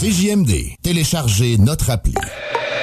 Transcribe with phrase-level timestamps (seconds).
[0.00, 2.14] CJMD, téléchargez notre appli.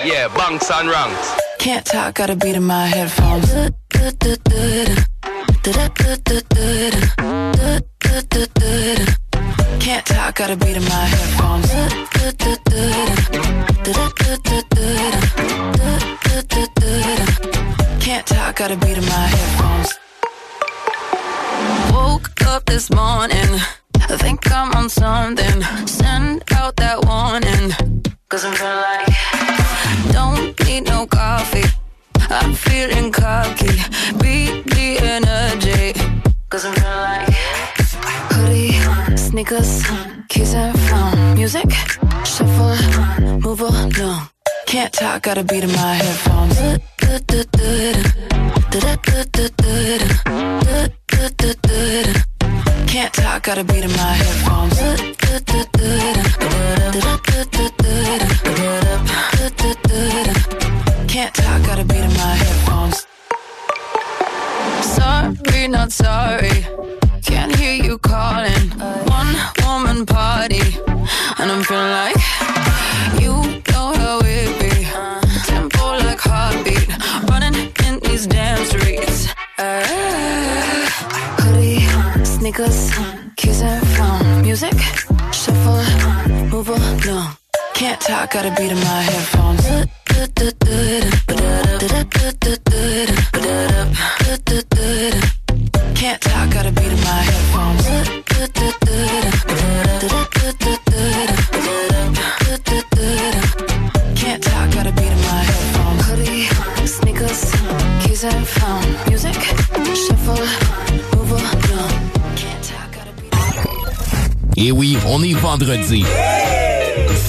[0.06, 1.36] Yeah, bunks and ranks.
[1.60, 3.52] Can't talk, got a beat in my headphones.
[9.80, 11.70] Can't talk, got a beat in my headphones.
[18.00, 19.94] Can't talk, got a beat in my headphones.
[21.92, 23.60] Woke up this morning,
[24.10, 25.62] I think I'm on something.
[25.88, 27.72] Send out that warning,
[28.30, 31.68] cause I'm feeling like don't need no coffee.
[32.30, 33.74] I'm feeling cocky.
[34.22, 35.94] Beat the energy.
[36.50, 37.34] Cause I'm feeling like
[38.32, 39.84] hoodie, sneakers,
[40.30, 41.34] keys and phone.
[41.36, 41.70] Music,
[42.24, 42.76] shuffle,
[43.40, 44.30] move along.
[44.66, 46.58] Can't talk, got a beat in my headphones.
[52.98, 54.76] Can't talk, got a beat in my headphones.
[61.08, 63.06] Can't talk, got a beat in my headphones.
[64.82, 66.66] Sorry, not sorry.
[67.22, 68.72] Can't hear you calling.
[69.06, 70.64] One woman party.
[71.38, 72.16] And I'm feeling like
[73.22, 74.88] you know how it be.
[75.46, 76.90] Tempo like heartbeat.
[77.30, 79.28] Running in these damn streets.
[79.60, 80.87] Uh,
[82.52, 84.42] keys and phone.
[84.42, 84.74] Music,
[85.34, 85.84] shuffle,
[86.50, 87.36] move along.
[87.74, 89.64] Can't talk, got a beat in my headphones.
[95.94, 97.86] Can't talk, got a beat in my headphones.
[104.16, 106.06] Can't talk, got a beat in my headphones.
[106.08, 106.48] Hoodie,
[106.88, 107.52] sneakers,
[108.02, 109.10] keys and phone.
[109.10, 109.36] Music,
[109.96, 110.67] shuffle,
[114.60, 116.04] Et oui, on est vendredi.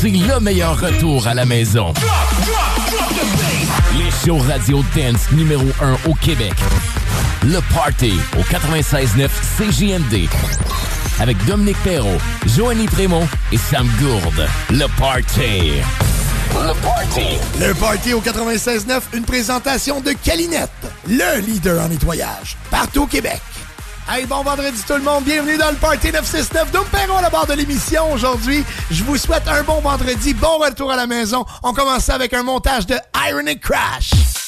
[0.01, 1.93] C'est le meilleur retour à la maison.
[3.99, 6.55] Les shows radio dance numéro 1 au Québec.
[7.45, 9.29] Le Party au 96.9
[9.59, 10.27] CJMD.
[11.21, 14.49] Avec Dominique Perrault, Joanny Prémont et Sam Gourde.
[14.71, 15.83] Le Party.
[16.55, 17.37] Le Party.
[17.61, 20.71] Le Party au 96.9, une présentation de Calinette,
[21.07, 23.43] le leader en nettoyage, partout au Québec.
[24.11, 26.73] Hey, bon vendredi tout le monde, bienvenue dans le Party 969.
[26.73, 28.65] Dom Perron à la barre de l'émission aujourd'hui.
[28.91, 31.45] Je vous souhaite un bon vendredi, bon retour à la maison.
[31.63, 32.97] On commence avec un montage de
[33.29, 34.48] Ironic Crash.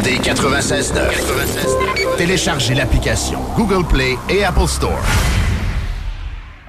[0.00, 2.16] CJMD 96.9.
[2.16, 4.98] Téléchargez l'application Google Play et Apple Store.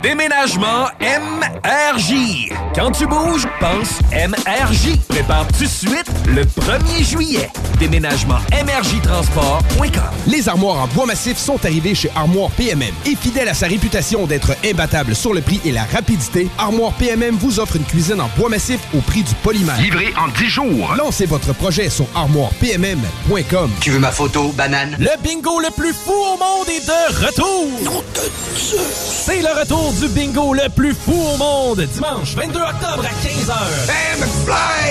[0.01, 2.51] Déménagement MRJ.
[2.73, 4.97] Quand tu bouges, pense MRJ.
[5.07, 7.49] Prépare tout de suite le 1er juillet.
[7.81, 10.03] Déménagement MRJTransport.com.
[10.27, 12.93] Les armoires en bois massif sont arrivées chez Armoire PMM.
[13.07, 17.35] Et fidèle à sa réputation d'être imbattable sur le prix et la rapidité, Armoire PMM
[17.37, 19.81] vous offre une cuisine en bois massif au prix du polymère.
[19.81, 20.93] Livré en 10 jours.
[20.95, 23.71] Lancez votre projet sur armoirepmm.com.
[23.79, 24.95] Tu veux ma photo, banane?
[24.99, 28.03] Le bingo le plus fou au monde est de retour.
[29.25, 31.81] C'est le retour du bingo le plus fou au monde.
[31.81, 33.55] Dimanche 22 octobre à 15h.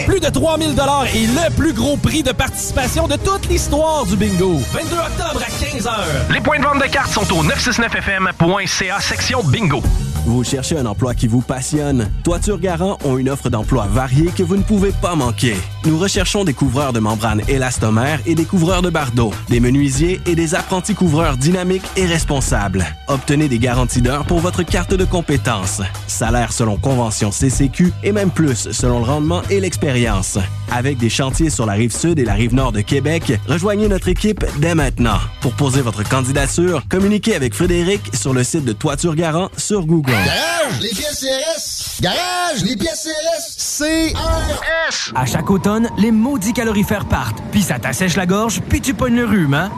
[0.06, 4.16] Plus de 3000 dollars et le plus gros prix de participation de toute l'histoire du
[4.16, 4.60] bingo.
[4.72, 6.32] 22 octobre à 15h.
[6.32, 9.82] Les points de vente de cartes sont au 969fm.ca section bingo.
[10.26, 12.10] Vous cherchez un emploi qui vous passionne?
[12.24, 15.56] Toiture Garant ont une offre d'emploi variée que vous ne pouvez pas manquer.
[15.86, 20.34] Nous recherchons des couvreurs de membranes élastomères et des couvreurs de bardeaux, des menuisiers et
[20.34, 22.84] des apprentis couvreurs dynamiques et responsables.
[23.08, 25.80] Obtenez des garanties d'heures pour votre carte de compétences.
[26.20, 30.36] Salaire selon convention CCQ et même plus selon le rendement et l'expérience.
[30.70, 34.08] Avec des chantiers sur la rive sud et la rive nord de Québec, rejoignez notre
[34.08, 35.16] équipe dès maintenant.
[35.40, 40.12] Pour poser votre candidature, communiquez avec Frédéric sur le site de Toiture Garant sur Google.
[40.12, 42.02] Garage, les pièces CRS.
[42.02, 43.78] Garage, les pièces CRS.
[43.78, 45.12] CRS.
[45.14, 49.16] À chaque automne, les maudits calorifères partent, puis ça t'assèche la gorge, puis tu pognes
[49.16, 49.70] le rhume, hein?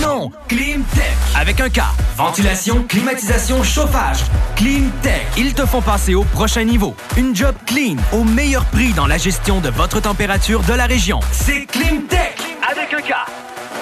[0.00, 0.30] Non!
[0.46, 1.16] Climtech!
[1.36, 1.80] Avec un K.
[2.16, 4.18] Ventilation, climatisation, chauffage.
[4.58, 5.24] Climtech.
[5.36, 6.96] Ils te font passer au prochain niveau.
[7.16, 11.20] Une job clean, au meilleur prix dans la gestion de votre température de la région.
[11.30, 12.36] C'est Climtech!
[12.68, 13.14] Avec un K.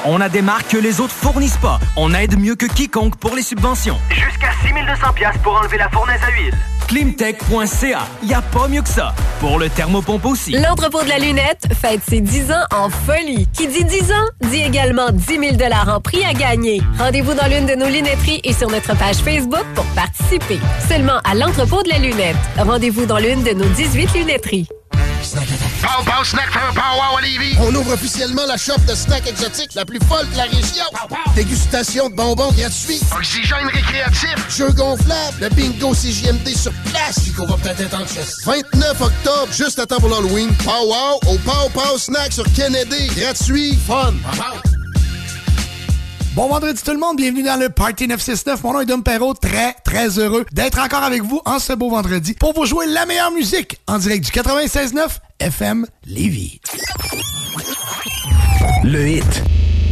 [0.05, 1.81] On a des marques que les autres fournissent pas.
[1.97, 3.99] On aide mieux que quiconque pour les subventions.
[4.11, 6.55] Jusqu'à 6200 pièces pour enlever la fournaise à huile.
[6.89, 8.07] Climtech.ca.
[8.23, 9.15] Y a pas mieux que ça.
[9.41, 10.53] Pour le thermopompe aussi.
[10.53, 13.49] L'entrepôt de la lunette fête ses 10 ans en folie.
[13.53, 16.81] Qui dit 10 ans, dit également 10 000 en prix à gagner.
[16.99, 19.85] Rendez-vous dans l'une de nos lunetteries et sur notre page Facebook pour
[20.27, 20.61] participer.
[20.89, 22.37] Seulement à l'entrepôt de la lunette.
[22.59, 24.67] Rendez-vous dans l'une de nos 18 lunetteries.
[25.83, 27.67] Pow Pow Snack for Pow Wow.
[27.67, 30.85] On ouvre officiellement la shop de snacks exotiques la plus folle de la région.
[31.35, 33.01] Dégustation de bonbons gratuits.
[33.17, 34.37] Oxygène récréatif.
[34.57, 35.37] Jeux gonflables.
[35.41, 37.19] Le bingo CJMD sur place.
[37.21, 38.37] Puis qu'on va peut-être être en chess.
[38.45, 40.49] 29 octobre, juste à temps pour l'Halloween.
[40.65, 43.09] Pow Wow au Pow Pow Snack sur Kennedy.
[43.17, 43.77] Gratuit.
[43.87, 44.15] Fun.
[46.37, 48.63] Bon vendredi tout le monde, bienvenue dans le Party 969.
[48.63, 51.89] Mon nom est Dom Perrault, très très heureux d'être encore avec vous en ce beau
[51.89, 56.61] vendredi pour vous jouer la meilleure musique en direct du 96.9 FM Lévis.
[58.85, 59.45] Le hit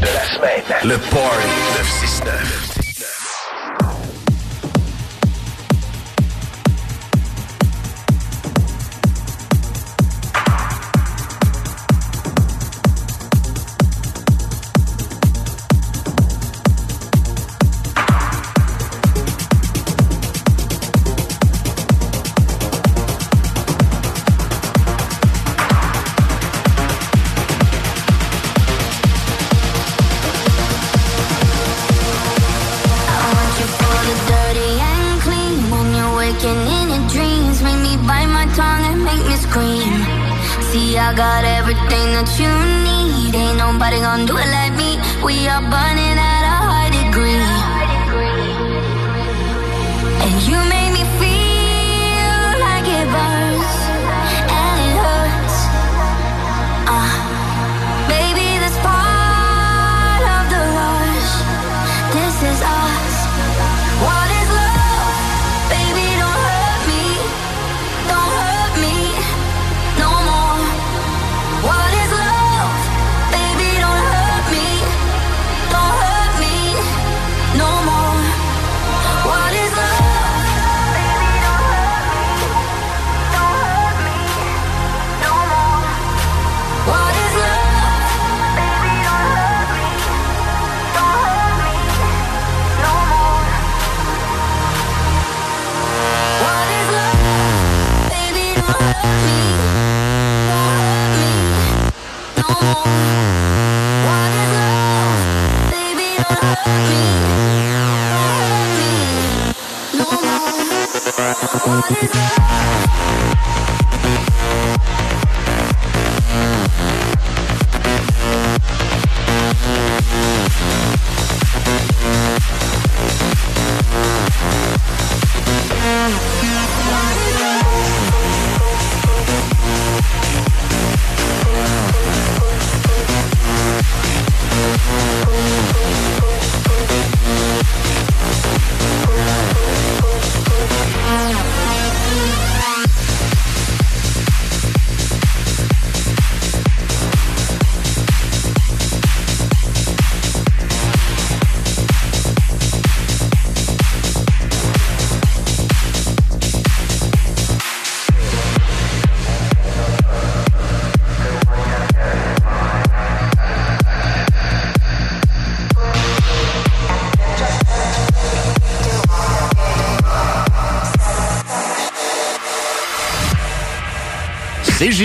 [0.03, 0.63] de la semaine.
[0.85, 2.74] Le Party 969.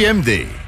[0.10, 0.59] M D.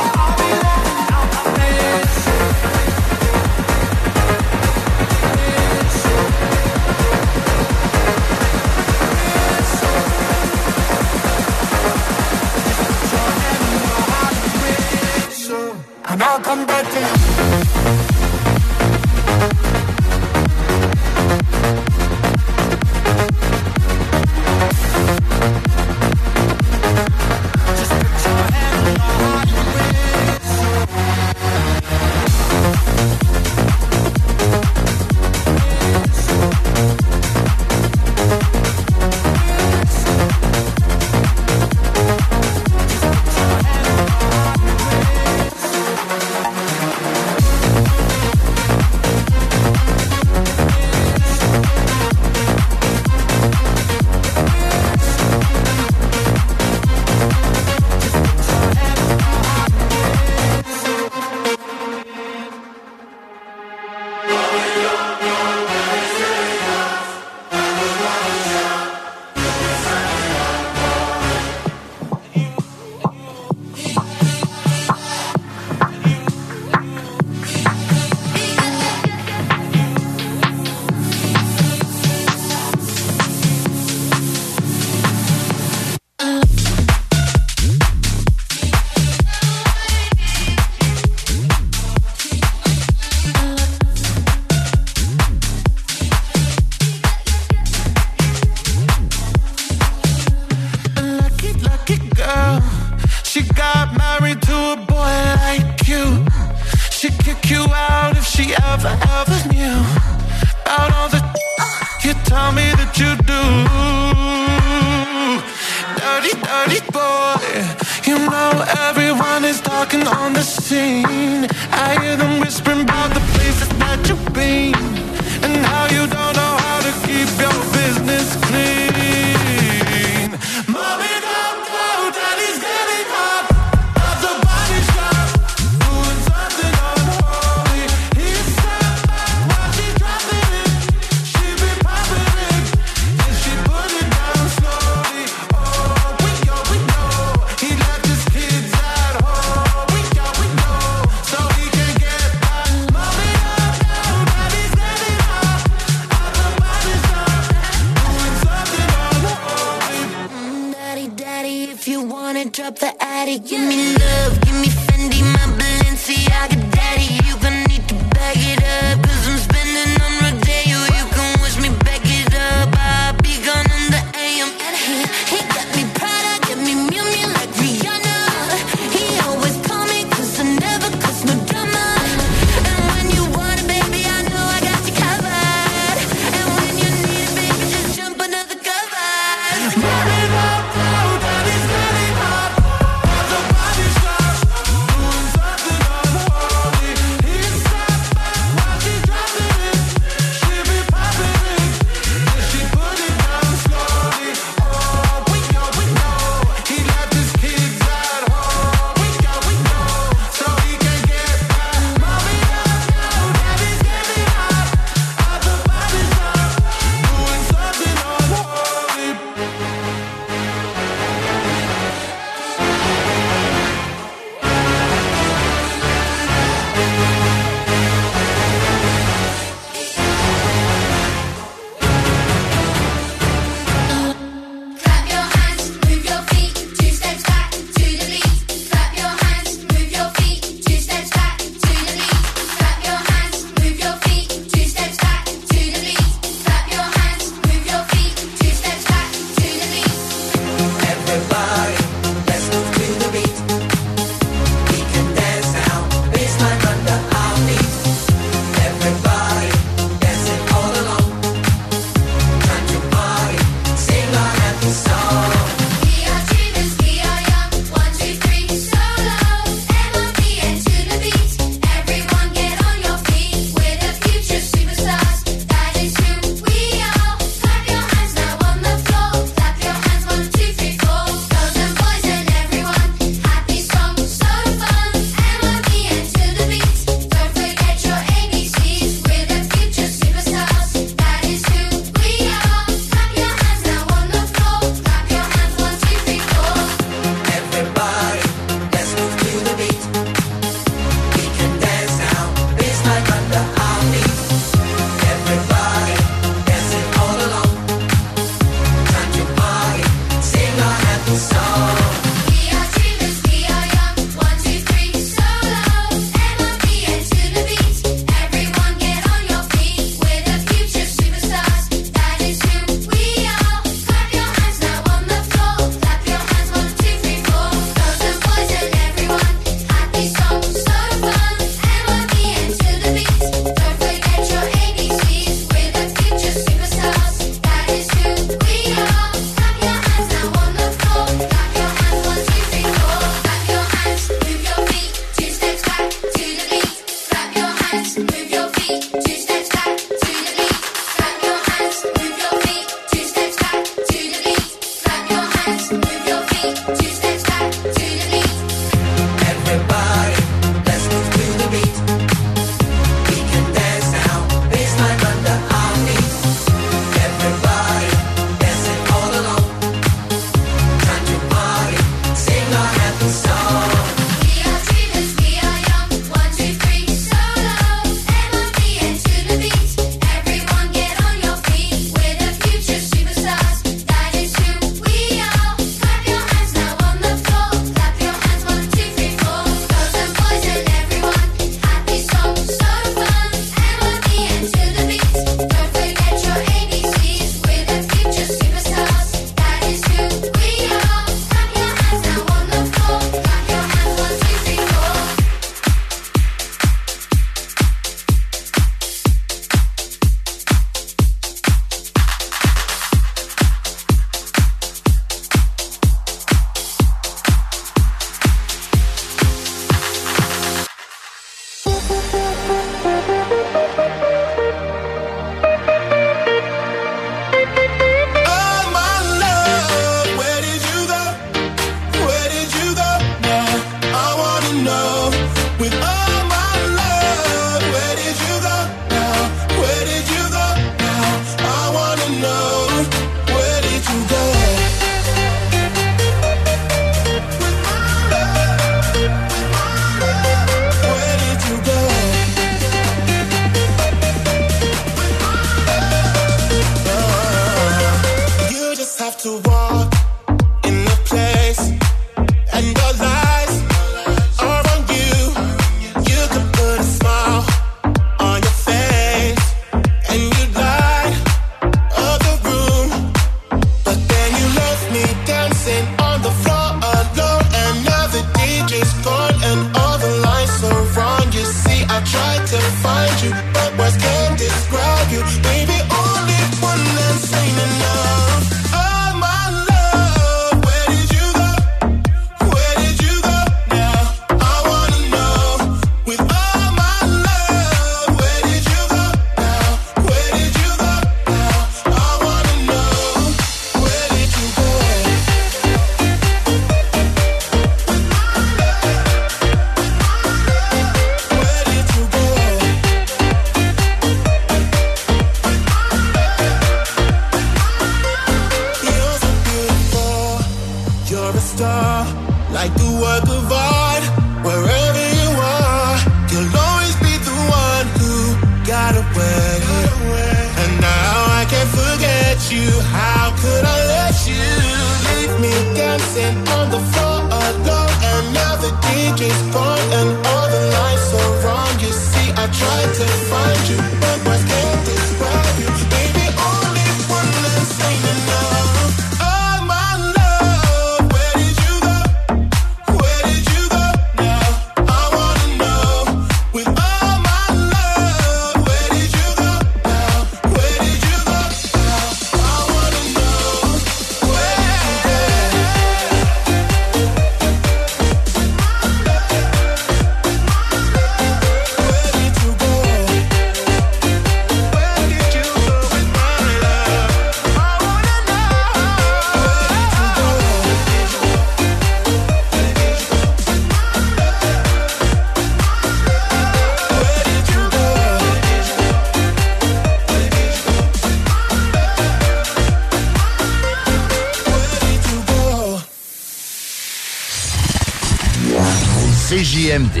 [599.36, 600.00] CJMD.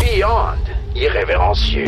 [0.00, 0.56] Beyond
[0.96, 1.84] irrévérencieux.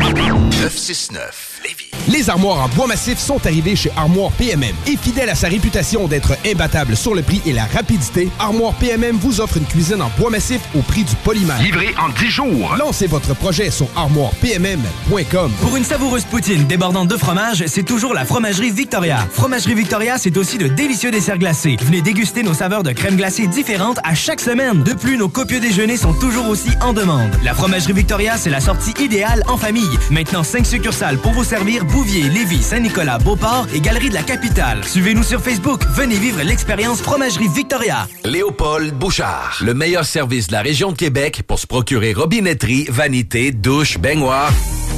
[0.00, 1.94] 969 Lévis.
[2.08, 4.74] Les armoires en bois massif sont arrivées chez Armoire PMM.
[4.86, 9.16] Et fidèle à sa réputation d'être imbattable sur le prix et la rapidité, Armoire PMM
[9.16, 11.60] vous offre une cuisine en bois massif au prix du polymère.
[11.62, 12.76] Livré en 10 jours.
[12.78, 15.52] Lancez votre projet sur armoirepmm.com.
[15.62, 19.26] Pour une savoureuse poutine débordante de fromage, c'est toujours la Fromagerie Victoria.
[19.32, 21.76] Fromagerie Victoria, c'est aussi de délicieux desserts glacés.
[21.80, 24.82] Venez déguster nos saveurs de crème glacée différentes à chaque semaine.
[24.82, 27.30] De plus, nos copieux déjeuners sont toujours aussi en demande.
[27.42, 29.98] La Fromagerie Victoria, c'est la sortie idéale en famille.
[30.10, 34.82] Maintenant, 5 succursales pour vous Bouvier, Lévis, Saint-Nicolas, Beauport et Galerie de la Capitale.
[34.84, 35.82] Suivez-nous sur Facebook.
[35.90, 38.08] Venez vivre l'expérience Fromagerie Victoria.
[38.24, 43.52] Léopold Bouchard, le meilleur service de la région de Québec pour se procurer robinetterie, vanité,
[43.52, 44.52] douche, baignoire.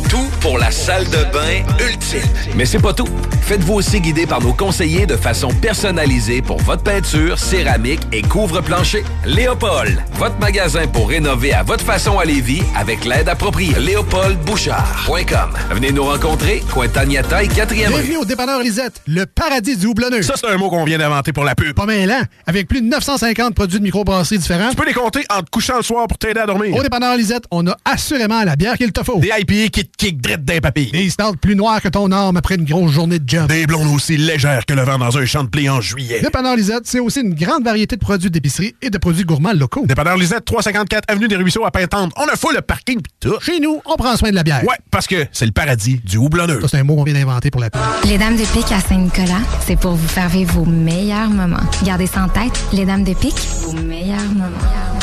[0.08, 2.20] Tout pour la salle de bain ultime.
[2.54, 3.08] Mais c'est pas tout.
[3.42, 9.04] Faites-vous aussi guider par nos conseillers de façon personnalisée pour votre peinture, céramique et couvre-plancher.
[9.24, 13.74] Léopold, votre magasin pour rénover à votre façon à Lévis avec l'aide appropriée.
[13.78, 15.50] LéopoldBouchard.com.
[15.70, 17.74] Venez nous rencontrer, Cointagnata et 4e rue.
[17.74, 20.22] Bienvenue au dépanneur Lisette, le paradis du houblonneux.
[20.22, 21.74] Ça, c'est un mot qu'on vient d'inventer pour la pub.
[21.74, 24.70] Pas mêlant, avec plus de 950 produits de microbrasserie différents.
[24.70, 26.74] Tu peux les compter en te couchant le soir pour t'aider à dormir.
[26.76, 29.18] Au dépanneur Lisette, on a assurément la bière qu'il te faut.
[29.18, 30.90] Des IPA qui te kick drette d'un papier.
[30.92, 31.10] Des
[31.40, 33.48] plus noirs que ton arme après une grosse journée de job.
[33.48, 36.20] Des blondes aussi légères que le vent dans un champ de blé en juillet.
[36.20, 39.84] Dépanneur Lisette, c'est aussi une grande variété de produits d'épicerie et de produits gourmands locaux.
[39.86, 42.12] Dépanneur Lisette, 354 Avenue des Ruisseaux à Pintante.
[42.16, 43.38] On a fou le parking pis tout.
[43.40, 44.62] Chez nous, on prend soin de la bière.
[44.64, 46.60] Ouais, parce que c'est le paradis du houblonneux.
[46.62, 47.80] Ça, c'est un mot qu'on vient d'inventer pour la pub.
[48.04, 51.56] Les Dames de Pique à Saint-Nicolas, c'est pour vous faire vivre vos meilleurs moments.
[51.84, 54.46] Gardez ça en tête, les Dames de Pique, vos meilleurs moments.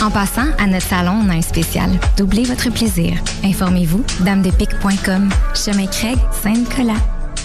[0.02, 1.90] En passant, à notre salon, on a un spécial.
[2.18, 3.14] Doublez votre plaisir.
[3.44, 4.04] Informez-vous,
[4.82, 5.30] damedepique.com.
[5.54, 7.13] Chemin Craig, Saint-Nicolas.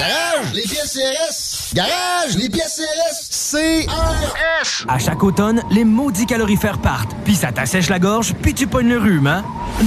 [0.00, 1.74] Garage, les pièces CRS.
[1.74, 3.76] Garage, les pièces CRS.
[3.86, 4.86] CRS.
[4.88, 8.88] À chaque automne, les maudits calorifères partent, puis ça t'assèche la gorge, puis tu pognes
[8.88, 9.44] le rhume, hein?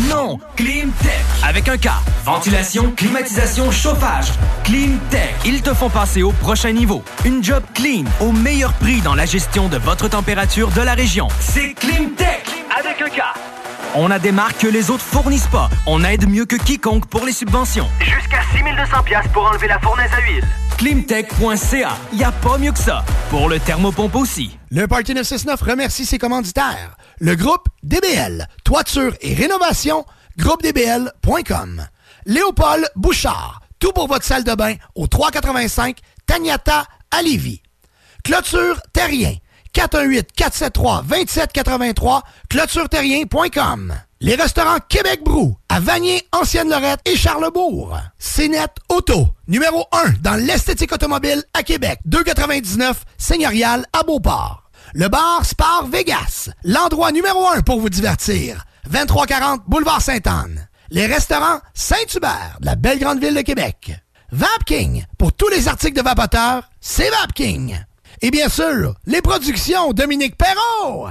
[0.08, 0.38] Non!
[0.56, 1.24] Climtech!
[1.44, 1.88] Avec un K.
[2.24, 4.28] Ventilation, climatisation, chauffage.
[4.64, 5.34] Climtech.
[5.46, 7.02] Ils te font passer au prochain niveau.
[7.26, 11.28] Une job clean, au meilleur prix dans la gestion de votre température de la région.
[11.40, 12.46] C'est Climtech!
[12.80, 13.53] Avec un K.
[13.96, 15.70] On a des marques que les autres fournissent pas.
[15.86, 17.88] On aide mieux que quiconque pour les subventions.
[18.00, 20.44] Jusqu'à 6200 pièces pour enlever la fournaise à huile.
[20.80, 21.98] Climtech.ca.
[22.12, 23.06] Y a pas mieux que ça.
[23.30, 24.58] Pour le thermopompe aussi.
[24.72, 26.98] Le Parti 969 remercie ses commanditaires.
[27.20, 30.06] Le groupe DBL, toiture et rénovation,
[30.40, 31.86] groupedbl.com.
[32.26, 37.62] Léopold Bouchard, tout pour votre salle de bain au 385 Tagnata à Lévis.
[38.24, 39.36] Clôture Terrien,
[39.74, 43.94] 418-473-2783, clôtureterrien.com.
[44.22, 47.98] Les restaurants Québec Brou, à Vanier, Ancienne-Lorette et Charlebourg.
[48.20, 54.70] CNET Auto, numéro 1 dans l'esthétique automobile à Québec, 299 Seigneurial à Beauport.
[54.94, 58.64] Le bar Spar Vegas, l'endroit numéro 1 pour vous divertir.
[58.90, 60.70] 2340 Boulevard Sainte-Anne.
[60.90, 63.92] Les restaurants Saint-Hubert, la belle grande ville de Québec.
[64.32, 67.78] Vapking, pour tous les articles de vapoteurs, c'est Vapking.
[68.26, 71.10] Et bien sûr, les productions Dominique Perrault.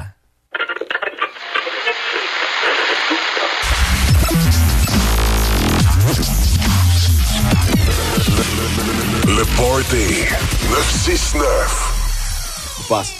[9.27, 10.25] Le Party
[10.71, 12.87] 969.
[12.89, 13.13] Boss,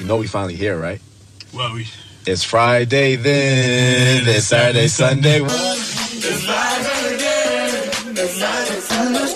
[0.00, 1.00] you know we finally here, right?
[1.54, 1.86] Well, we.
[2.26, 5.40] It's Friday then, it's Saturday, Sunday.
[5.40, 7.90] It's Friday again.
[8.16, 9.35] It's Friday, Sunday.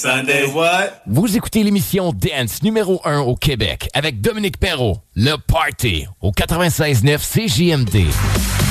[0.00, 1.02] Sunday, what?
[1.06, 7.18] Vous écoutez l'émission Dance numéro 1 au Québec avec Dominique Perrault, Le Party, au 96.9
[7.18, 8.69] CJMD.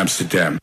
[0.00, 0.59] Amsterdam.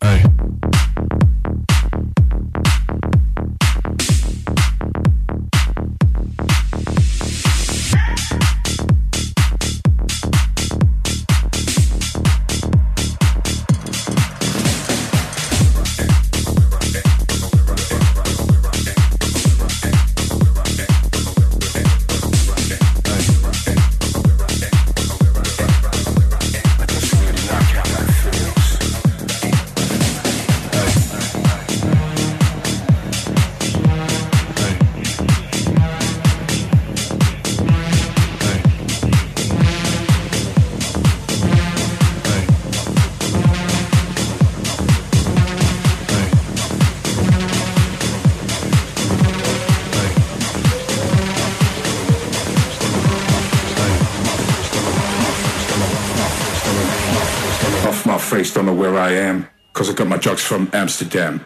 [60.18, 61.46] My drugs from Amsterdam.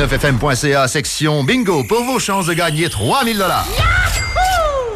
[0.00, 3.66] 969fm.ca, section bingo, pour vos chances de gagner 3000 dollars.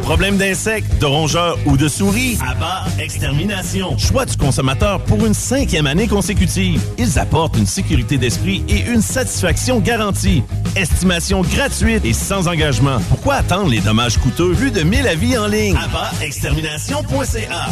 [0.03, 2.39] Problème d'insectes, de rongeurs ou de souris?
[2.47, 3.99] Abba Extermination.
[3.99, 6.81] Choix du consommateur pour une cinquième année consécutive.
[6.97, 10.43] Ils apportent une sécurité d'esprit et une satisfaction garantie.
[10.75, 12.99] Estimation gratuite et sans engagement.
[13.11, 14.53] Pourquoi attendre les dommages coûteux?
[14.53, 15.77] Plus de 1000 avis en ligne?
[15.77, 17.67] Abba Extermination.ca.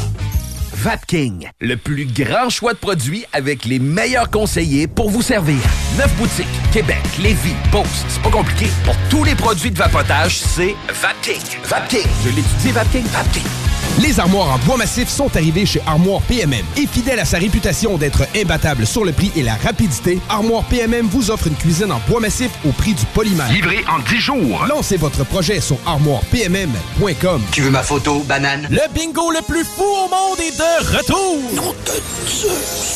[0.75, 5.59] Vapking, le plus grand choix de produits avec les meilleurs conseillers pour vous servir.
[5.97, 8.66] Neuf boutiques, Québec, Lévis, Beauce, c'est pas compliqué.
[8.85, 11.43] Pour tous les produits de vapotage, c'est Vapking.
[11.65, 13.62] Vapking, je l'étudie, Vapking, Vapking.
[14.01, 16.64] Les armoires en bois massif sont arrivées chez Armoire PMM.
[16.77, 21.06] Et fidèle à sa réputation d'être imbattable sur le prix et la rapidité, Armoire PMM
[21.06, 23.51] vous offre une cuisine en bois massif au prix du polymère.
[23.52, 24.66] Livré en 10 jours.
[24.69, 27.43] Lancez votre projet sur armoirepmm.com.
[27.52, 28.66] Tu veux ma photo, banane?
[28.70, 31.74] Le bingo le plus fou au monde est de retour!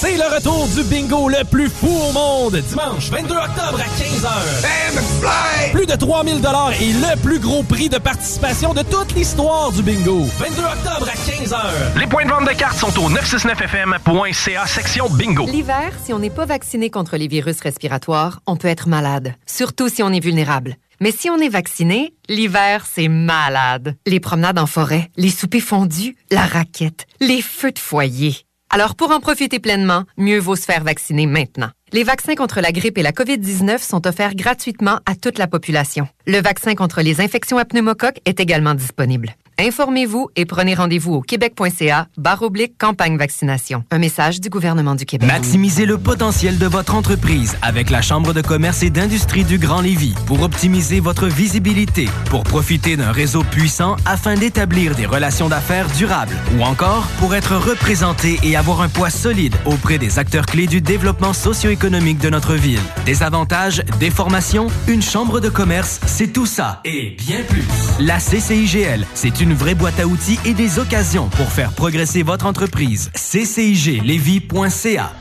[0.01, 2.56] C'est le retour du bingo le plus fou au monde!
[2.68, 5.73] Dimanche 22 octobre à 15h.
[5.73, 9.82] Plus de 3000 dollars et le plus gros prix de participation de toute l'histoire du
[9.82, 10.27] bingo.
[10.39, 11.98] 22 octobre à 15h.
[11.98, 15.44] Les points de vente de cartes sont au 969fm.ca section bingo.
[15.47, 19.90] L'hiver, si on n'est pas vacciné contre les virus respiratoires, on peut être malade, surtout
[19.90, 20.77] si on est vulnérable.
[21.01, 23.97] Mais si on est vacciné, l'hiver, c'est malade.
[24.06, 28.35] Les promenades en forêt, les soupers fondus, la raquette, les feux de foyer.
[28.70, 31.68] Alors pour en profiter pleinement, mieux vaut se faire vacciner maintenant.
[31.93, 36.09] Les vaccins contre la grippe et la COVID-19 sont offerts gratuitement à toute la population.
[36.27, 39.36] Le vaccin contre les infections à pneumocoque est également disponible.
[39.59, 43.85] Informez-vous et prenez rendez-vous au québec.ca barre oblique campagne vaccination.
[43.91, 45.27] Un message du gouvernement du Québec.
[45.27, 49.81] Maximisez le potentiel de votre entreprise avec la Chambre de commerce et d'industrie du Grand
[49.81, 55.89] Lévis pour optimiser votre visibilité, pour profiter d'un réseau puissant afin d'établir des relations d'affaires
[55.89, 60.66] durables ou encore pour être représenté et avoir un poids solide auprès des acteurs clés
[60.66, 62.81] du développement socio-économique de notre ville.
[63.07, 67.65] Des avantages, des formations, une chambre de commerce, c'est tout ça et bien plus.
[68.01, 72.47] La CCIGL, c'est une vraie boîte à outils et des occasions pour faire progresser votre
[72.47, 73.10] entreprise.
[73.14, 75.12] CCIGLevy.ca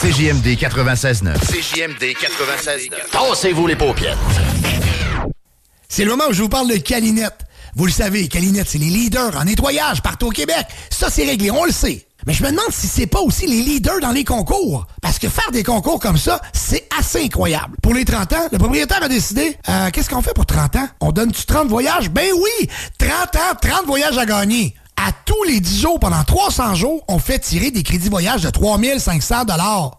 [0.00, 1.38] CJMD 96.9.
[1.38, 3.10] CJMD 96.9.
[3.10, 4.18] Tassez-vous les paupières.
[5.88, 7.38] C'est le moment où je vous parle de Calinette.
[7.74, 10.66] Vous le savez, Calinette, c'est les leaders en nettoyage partout au Québec.
[10.90, 12.06] Ça, c'est réglé, on le sait.
[12.26, 14.86] Mais je me demande si c'est pas aussi les leaders dans les concours.
[15.00, 17.76] Parce que faire des concours comme ça, c'est assez incroyable.
[17.82, 20.88] Pour les 30 ans, le propriétaire a décidé, euh, qu'est-ce qu'on fait pour 30 ans?
[21.00, 22.10] On donne-tu 30 voyages?
[22.10, 22.68] Ben oui!
[22.98, 24.74] 30 ans, 30 voyages à gagner.
[24.96, 28.50] À tous les 10 jours, pendant 300 jours, on fait tirer des crédits voyage de
[28.50, 29.46] 3500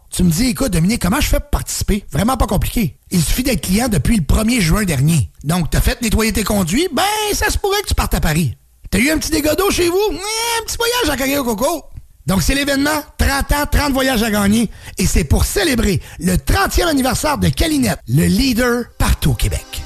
[0.10, 2.06] Tu me dis, écoute, Dominique, comment je fais pour participer?
[2.10, 2.98] Vraiment pas compliqué.
[3.12, 5.30] Il suffit d'être client depuis le 1er juin dernier.
[5.44, 8.56] Donc, t'as fait nettoyer tes conduits, ben, ça se pourrait que tu partes à Paris.
[8.92, 10.00] T'as eu un petit dégât d'eau chez vous?
[10.12, 11.84] un petit voyage à carrière au coco.
[12.26, 14.70] Donc, c'est l'événement 30 ans, 30 voyages à gagner.
[14.98, 19.83] Et c'est pour célébrer le 30e anniversaire de Calinette, le leader partout au Québec.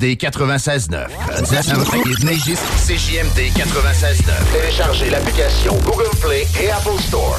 [0.00, 1.08] CJMD 96.9.
[2.86, 4.32] CJMD 96.9.
[4.50, 7.36] Téléchargez l'application Google Play et Apple Store.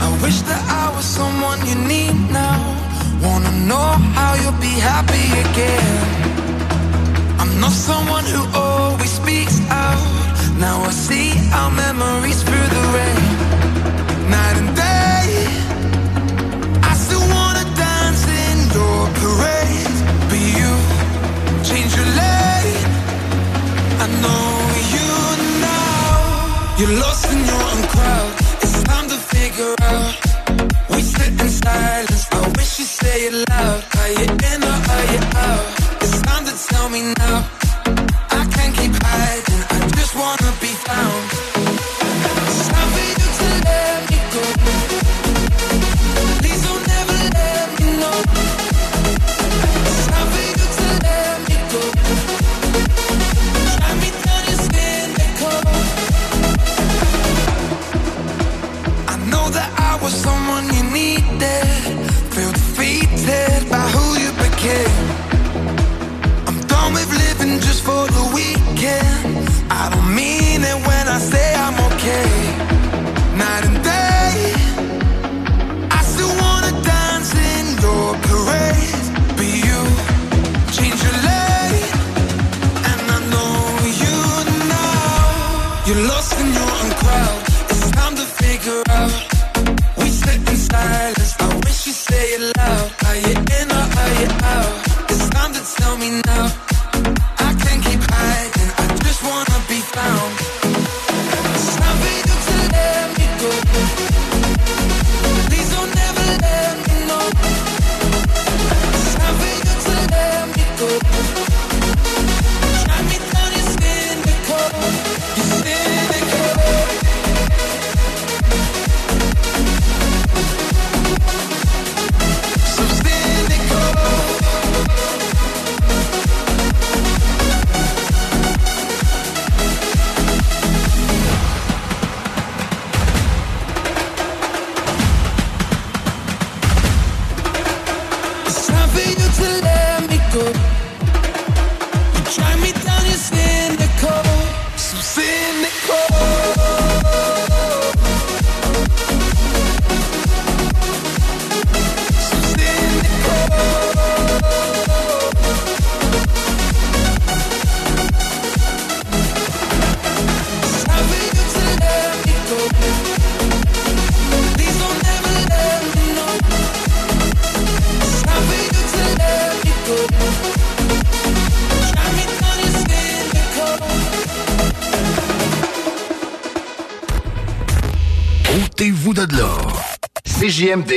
[0.00, 2.76] I wish that I was someone you need now.
[3.22, 6.00] Wanna know how you'll be happy again.
[7.38, 10.21] I'm not someone who always speaks out.
[10.62, 13.24] Now I see our memories through the rain.
[14.30, 15.26] Night and day.
[16.90, 19.98] I still wanna dance in your parade.
[20.30, 20.70] But you
[21.68, 22.90] change your lane.
[24.04, 24.46] I know
[24.94, 25.08] you
[25.68, 26.10] now.
[26.78, 28.30] You're lost in your own crowd.
[28.62, 30.14] It's time to figure out.
[30.90, 32.24] We sit in silence.
[32.30, 33.80] I wish you say it loud.
[34.00, 35.66] Are you in or are you out?
[36.02, 37.61] It's time to tell me now.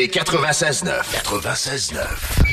[0.07, 1.03] CJMD 96.9.
[1.23, 2.44] 96.9.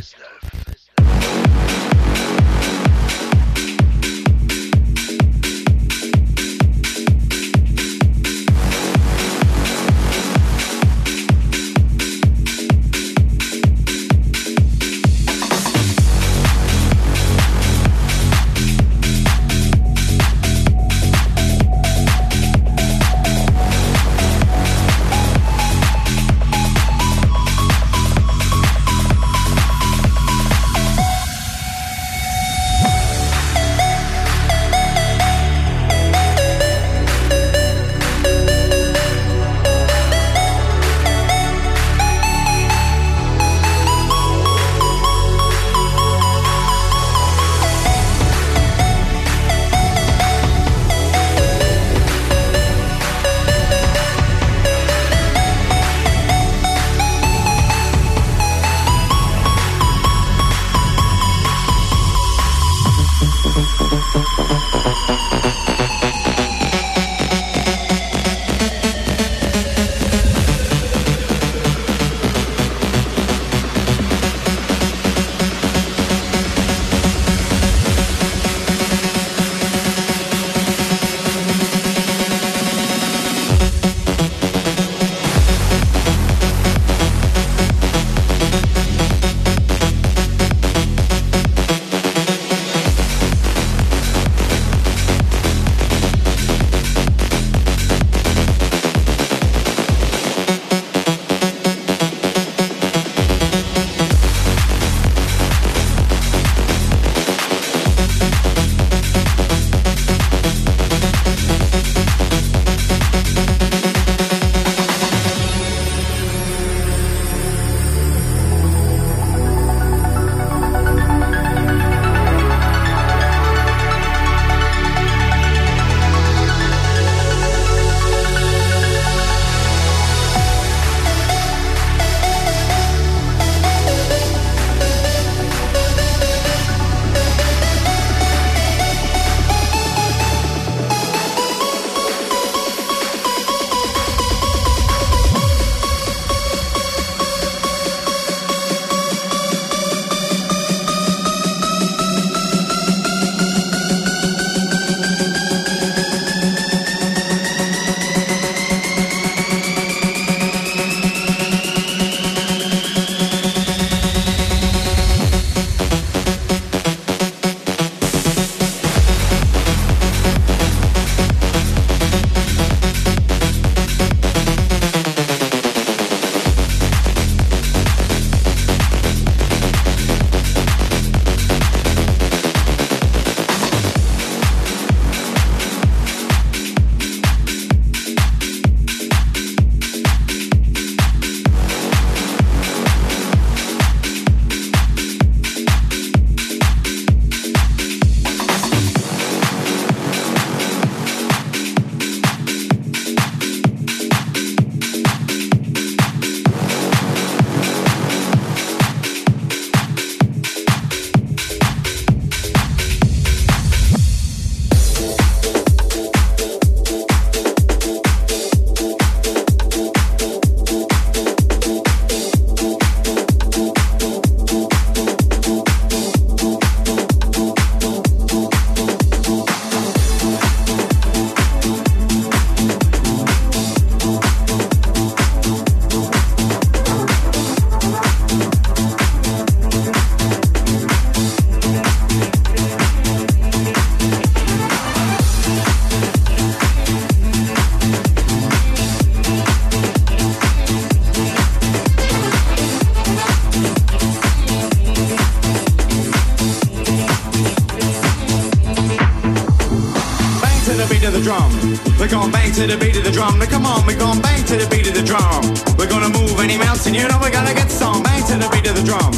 [261.22, 261.98] beat of drum.
[261.98, 263.38] We're gonna bang to the beat of the drum.
[263.38, 265.42] Now come on, we're gonna bang to the beat of the drum.
[265.78, 268.02] We're gonna move any mountain, you know we gotta get some.
[268.02, 269.12] Bang to the beat of the drum.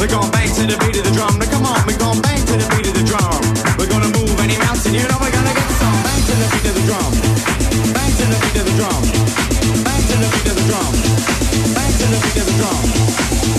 [0.00, 1.38] We're gonna bang to the beat of the drum.
[1.38, 3.40] Now come on, we're gonna bang to the beat of the drum.
[3.76, 5.96] We're gonna move any mountain, you know we gotta get some.
[6.04, 7.12] Bang to the beat of the drum.
[7.92, 9.02] Bang to the beat of the drum.
[9.84, 10.92] Bang to the beat of the drum.
[11.76, 12.84] Bang to the beat of the drum.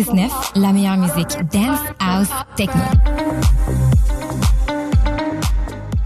[0.00, 2.80] 969, la meilleure musique dance, house, techno.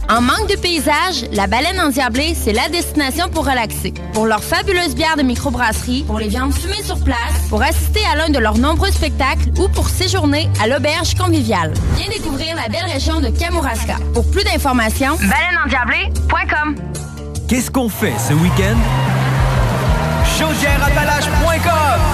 [0.09, 3.95] En manque de paysage, la baleine endiablée, c'est la destination pour relaxer.
[4.13, 8.17] Pour leurs fabuleuses bières de microbrasserie, pour les viandes fumées sur place, pour assister à
[8.17, 11.73] l'un de leurs nombreux spectacles ou pour séjourner à l'auberge conviviale.
[11.97, 13.97] Viens découvrir la belle région de Kamouraska.
[14.13, 16.77] Pour plus d'informations, baleineendiablée.com.
[17.49, 18.77] Qu'est-ce qu'on fait ce week-end?
[20.39, 22.14] Chaudièreappalaches.com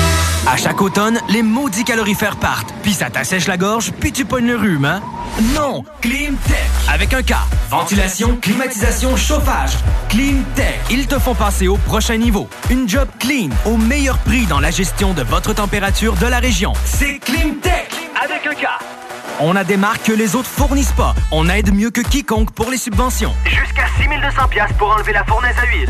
[0.47, 2.73] À chaque automne, les maudits calorifères partent.
[2.81, 5.01] Puis ça t'assèche la gorge, puis tu pognes le rhume, hein?
[5.55, 5.83] Non!
[6.01, 6.57] Climtech!
[6.91, 7.33] Avec un K.
[7.69, 9.73] Ventilation, climatisation, chauffage.
[10.09, 10.79] Climtech.
[10.89, 12.49] Ils te font passer au prochain niveau.
[12.71, 16.73] Une job clean, au meilleur prix dans la gestion de votre température de la région.
[16.85, 17.91] C'est Climtech!
[18.23, 18.67] Avec un K.
[19.39, 21.13] On a des marques que les autres fournissent pas.
[21.31, 23.33] On aide mieux que quiconque pour les subventions.
[23.45, 25.89] Jusqu'à 6200 pièces pour enlever la fournaise à huile.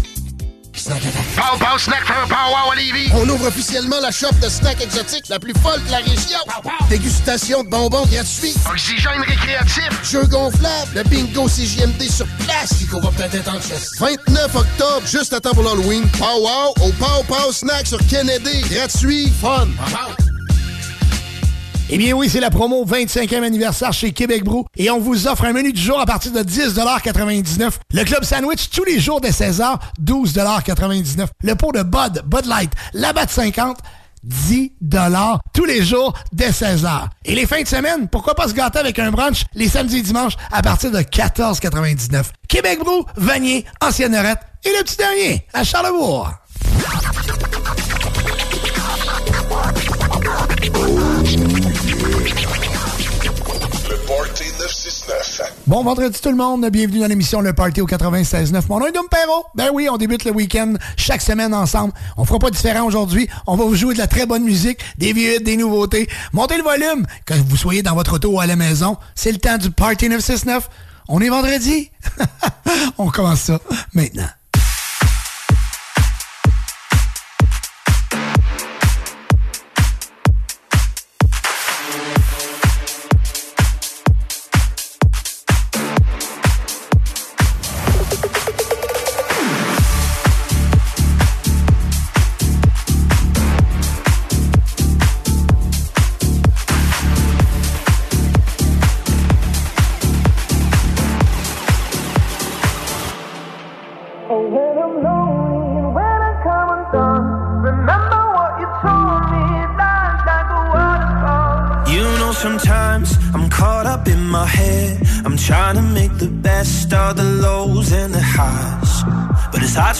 [0.83, 3.11] Pow Pow Snack for Pow Wow à Lévis.
[3.13, 6.39] On ouvre officiellement la shop de snacks exotiques la plus folle de la région.
[6.89, 8.55] Dégustation de bonbons gratuits.
[8.67, 9.89] Oxygène récréatif.
[10.03, 10.91] Jeux gonflables.
[10.95, 12.73] Le bingo CJMD sur place.
[12.89, 13.99] qu'on va peut-être être en chest.
[13.99, 16.07] 29 octobre, juste à temps pour l'Halloween.
[16.17, 18.61] Pow Wow au Pow Pow Snack sur Kennedy.
[18.61, 19.67] Gratuit, fun.
[21.93, 25.43] Eh bien oui, c'est la promo 25e anniversaire chez Québec Brou et on vous offre
[25.43, 29.31] un menu du jour à partir de 10,99 Le club sandwich tous les jours dès
[29.31, 33.77] 16h, 12,99 Le pot de Bud, Bud Light, la batte 50,
[34.23, 34.71] 10
[35.53, 37.07] tous les jours dès 16h.
[37.25, 40.01] Et les fins de semaine, pourquoi pas se gâter avec un brunch les samedis et
[40.01, 45.65] dimanches à partir de 14,99 Québec Brou, Vanier, Ancienne Norette et le petit dernier à
[45.65, 46.31] Charlebourg.
[55.67, 58.63] Bon vendredi tout le monde, bienvenue dans l'émission Le Party au 96.9.
[58.67, 59.45] Mon nom est Dom Perrault.
[59.53, 61.93] Ben oui, on débute le week-end chaque semaine ensemble.
[62.17, 63.29] On fera pas différent aujourd'hui.
[63.45, 66.09] On va vous jouer de la très bonne musique, des vieux des nouveautés.
[66.33, 68.97] Montez le volume quand vous soyez dans votre auto ou à la maison.
[69.13, 70.67] C'est le temps du Party 969.
[71.07, 71.91] On est vendredi.
[72.97, 73.59] on commence ça
[73.93, 74.29] maintenant.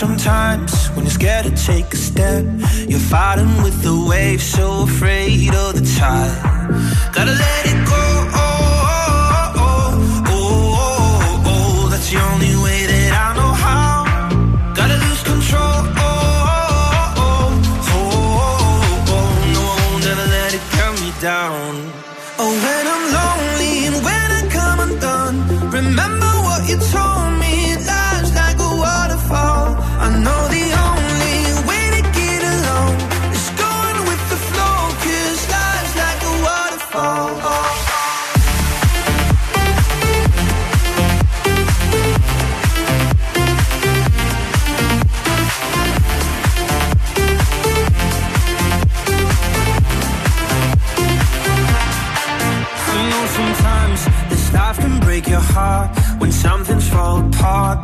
[0.01, 2.43] Sometimes when you're scared to take a step.
[2.89, 7.13] You're fighting with the waves, so afraid of the tide.
[7.13, 7.60] Gotta let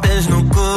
[0.08, 0.77] marcas no corpo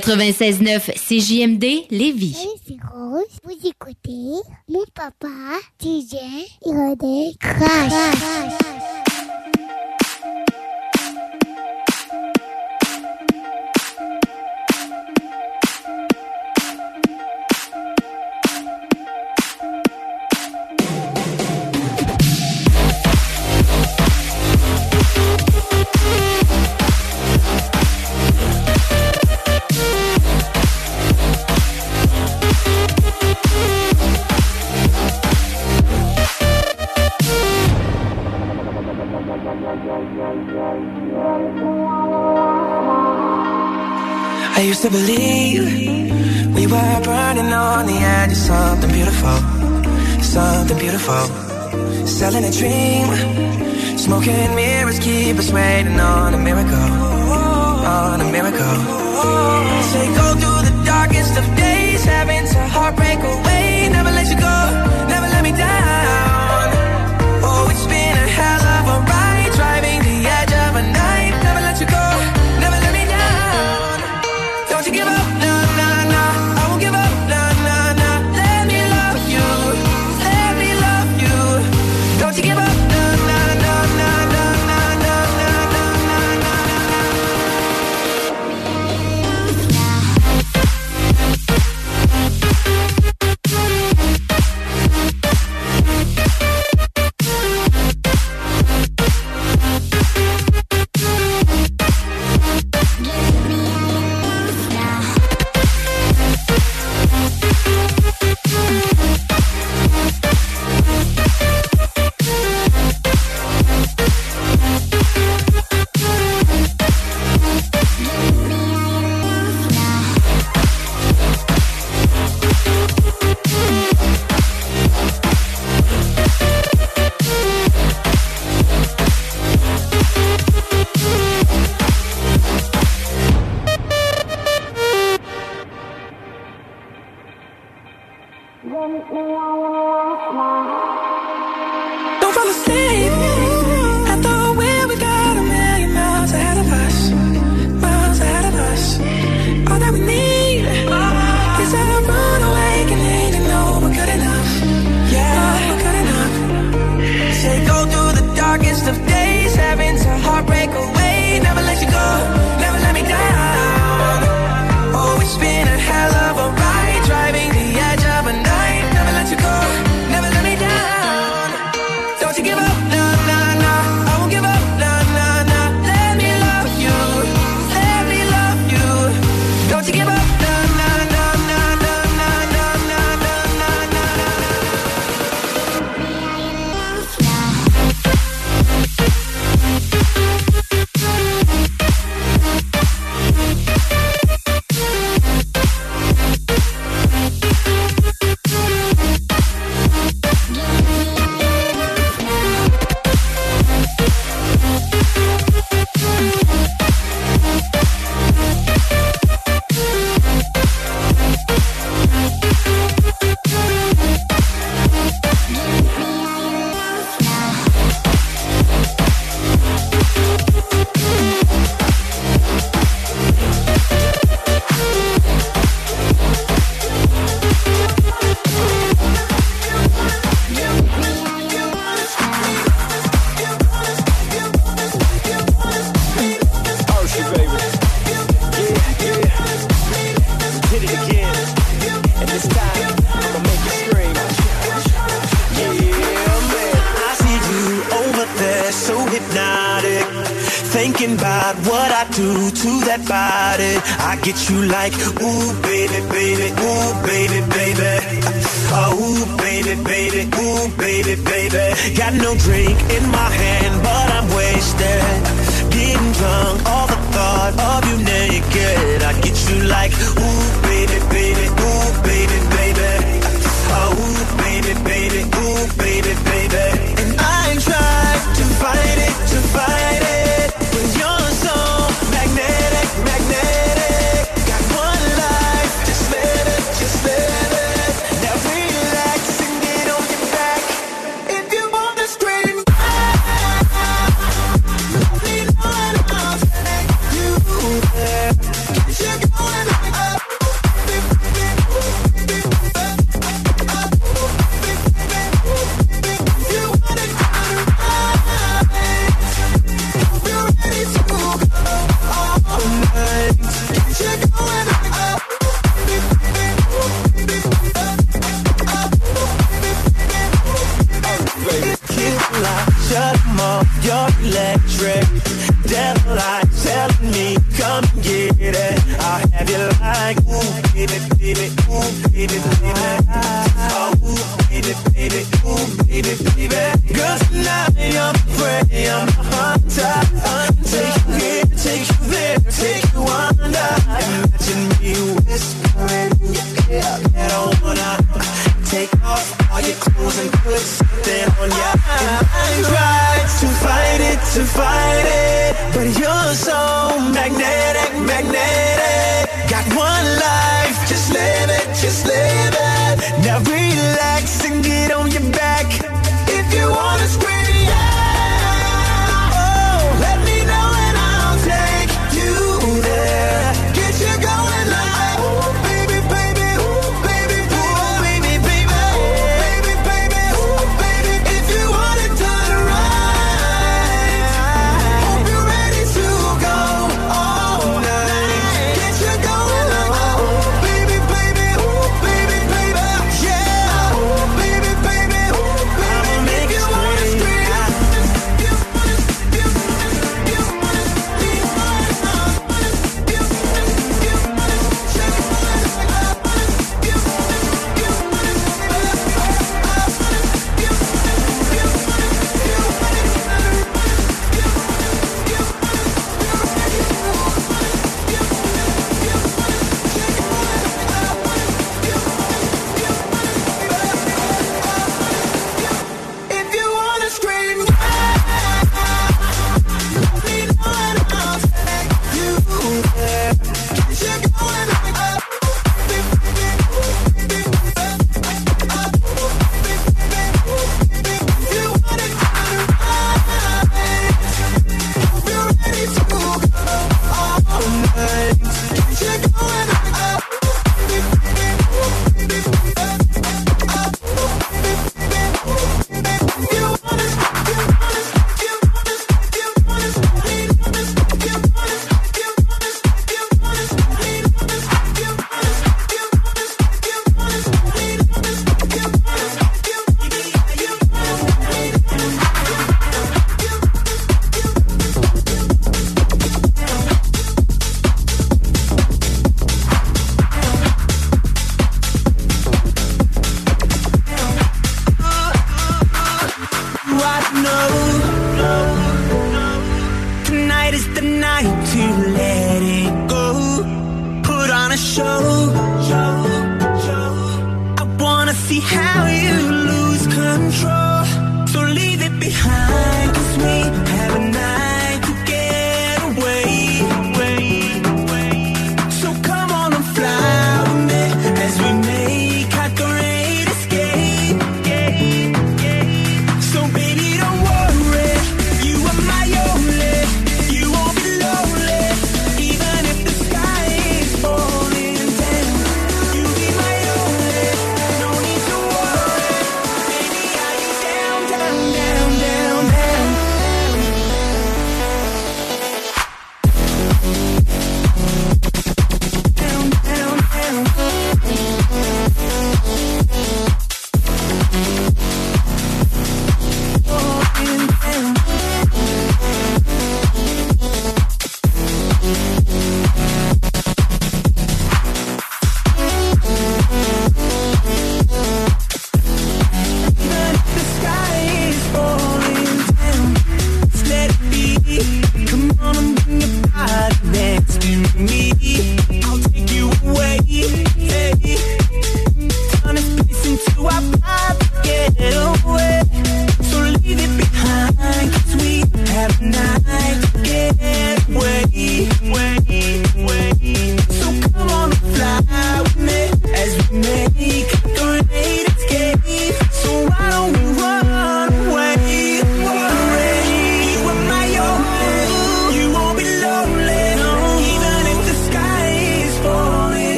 [0.00, 2.45] 96.9 CJMD Lévis.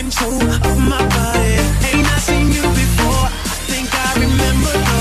[0.00, 1.56] control of my body.
[1.88, 3.26] Ain't I seen you before?
[3.26, 4.99] I think I remember.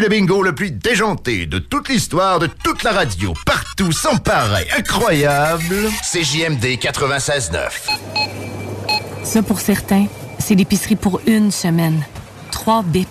[0.00, 4.66] Le bingo le plus déjanté de toute l'histoire de toute la radio, partout, sans pareil,
[4.76, 5.74] incroyable.
[6.02, 7.68] CJMD 96.9.
[9.24, 10.06] Ça, pour certains,
[10.38, 12.04] c'est l'épicerie pour une semaine.
[12.52, 13.08] Trois bips.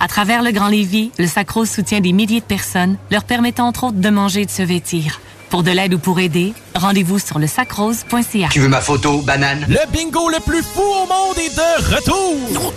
[0.00, 3.84] À travers le Grand Lévis, le Sacro soutient des milliers de personnes, leur permettant entre
[3.84, 5.20] autres de manger et de se vêtir.
[5.54, 8.48] Pour de l'aide ou pour aider, rendez-vous sur le sacrose.ca.
[8.50, 9.64] Tu veux ma photo, banane?
[9.68, 12.72] Le bingo le plus fou au monde est de retour!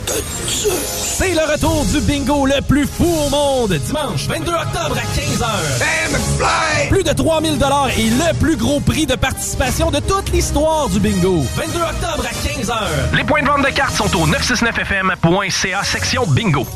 [0.48, 6.90] C'est le retour du bingo le plus fou au monde, dimanche 22 octobre à 15h.
[6.90, 7.54] Plus de 3000
[7.98, 11.44] et le plus gros prix de participation de toute l'histoire du bingo.
[11.56, 13.18] 22 octobre à 15h.
[13.18, 16.68] Les points de vente de cartes sont au 969fm.ca section bingo.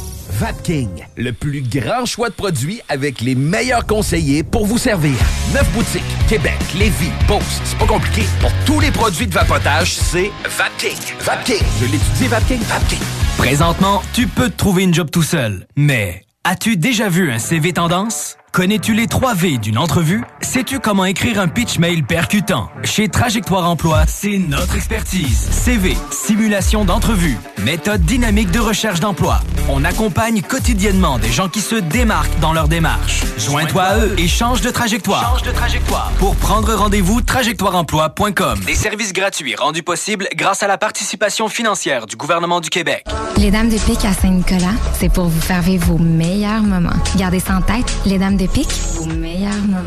[0.41, 5.13] Vapking, le plus grand choix de produits avec les meilleurs conseillers pour vous servir.
[5.53, 8.23] Neuf boutiques, Québec, Lévis, Beauce, c'est pas compliqué.
[8.39, 10.97] Pour tous les produits de vapotage, c'est Vapking.
[11.19, 12.97] Vapking, je l'étudie, Vapking, Vapking.
[13.37, 15.67] Présentement, tu peux te trouver une job tout seul.
[15.75, 18.35] Mais as-tu déjà vu un CV tendance?
[18.51, 20.21] Connais-tu les 3 V d'une entrevue?
[20.41, 22.69] Sais-tu comment écrire un pitch mail percutant?
[22.83, 25.47] Chez Trajectoire Emploi, c'est notre expertise.
[25.49, 29.39] CV, simulation d'entrevue, méthode dynamique de recherche d'emploi.
[29.69, 33.21] On accompagne quotidiennement des gens qui se démarquent dans leur démarche.
[33.37, 35.21] Joins-toi à eux et change de trajectoire.
[35.31, 36.11] Change de trajectoire.
[36.19, 38.59] Pour prendre rendez-vous, trajectoireemploi.com.
[38.65, 43.05] Des services gratuits rendus possibles grâce à la participation financière du gouvernement du Québec.
[43.37, 46.89] Les Dames de Pique à Saint-Nicolas, c'est pour vous faire vivre vos meilleurs moments.
[47.15, 49.79] Gardez ça en tête, les Dames de de Pique, au meilleur moment.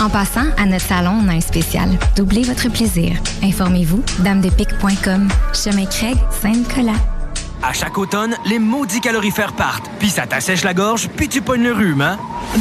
[0.00, 1.88] En passant, à notre salon, on a un spécial.
[2.16, 3.16] Doublez votre plaisir.
[3.42, 5.28] Informez-vous, damedepique.com.
[5.54, 6.98] Chemin Craig, Saint-Nicolas.
[7.62, 9.90] À chaque automne, les maudits calorifères partent.
[9.98, 12.18] Puis ça t'assèche la gorge, puis tu pognes le rhume, hein?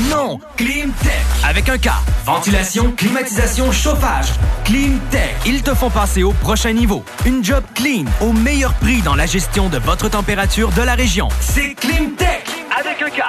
[0.09, 0.39] Non!
[0.55, 1.25] Climtech!
[1.43, 1.89] Avec un K.
[2.25, 4.27] Ventilation, climatisation, chauffage.
[4.63, 5.35] Climtech.
[5.45, 7.03] Ils te font passer au prochain niveau.
[7.25, 11.27] Une job clean, au meilleur prix dans la gestion de votre température de la région.
[11.41, 12.47] C'est Climtech!
[12.79, 13.23] Avec un K.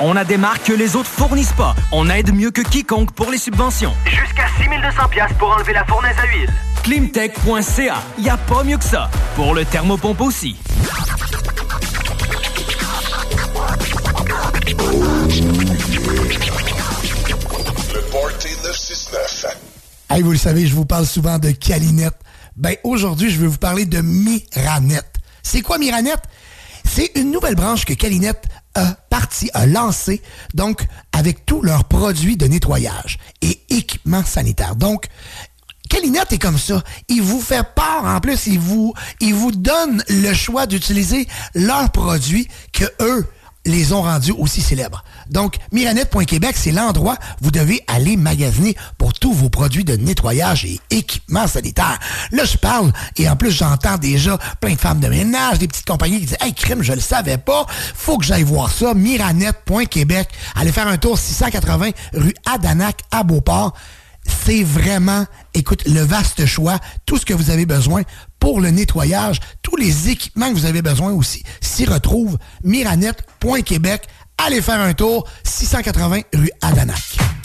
[0.00, 1.74] On a des marques que les autres fournissent pas.
[1.90, 3.92] On aide mieux que quiconque pour les subventions.
[4.06, 6.52] Jusqu'à 6200 pièces pour enlever la fournaise à huile.
[6.84, 7.96] Climtech.ca.
[8.18, 9.10] Y a pas mieux que ça.
[9.34, 10.56] Pour le thermopompe aussi.
[17.92, 19.46] Le Party 969.
[20.10, 22.14] Hey, vous le savez, je vous parle souvent de Calinette.
[22.56, 25.16] Ben, aujourd'hui, je vais vous parler de Miranette.
[25.42, 26.22] C'est quoi Miranette?
[26.84, 28.44] C'est une nouvelle branche que Calinette
[29.10, 30.22] parti, a lancé,
[30.54, 34.76] donc, avec tous leurs produits de nettoyage et équipements sanitaires.
[34.76, 35.06] Donc,
[35.88, 36.82] Calinette est comme ça.
[37.08, 41.90] Il vous fait part, en plus, il vous, il vous donne le choix d'utiliser leurs
[41.90, 43.26] produits que eux
[43.68, 45.04] les ont rendus aussi célèbres.
[45.30, 50.64] Donc, Miranette.Québec, c'est l'endroit où vous devez aller magasiner pour tous vos produits de nettoyage
[50.64, 51.98] et équipements sanitaires.
[52.32, 55.86] Là, je parle, et en plus, j'entends déjà plein de femmes de ménage, des petites
[55.86, 60.28] compagnies qui disent «Hey, crime, je le savais pas, faut que j'aille voir ça.» Miranette.Québec.
[60.54, 63.74] Allez faire un tour 680 rue Adanac à Beauport
[64.28, 65.24] c'est vraiment,
[65.54, 68.02] écoute, le vaste choix, tout ce que vous avez besoin
[68.40, 72.38] pour le nettoyage, tous les équipements que vous avez besoin aussi s'y retrouvent.
[72.64, 74.02] Miranette.Québec.
[74.38, 77.37] Allez faire un tour, 680 rue Adanac.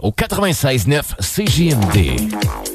[0.00, 2.67] Au 96.9 CJMD.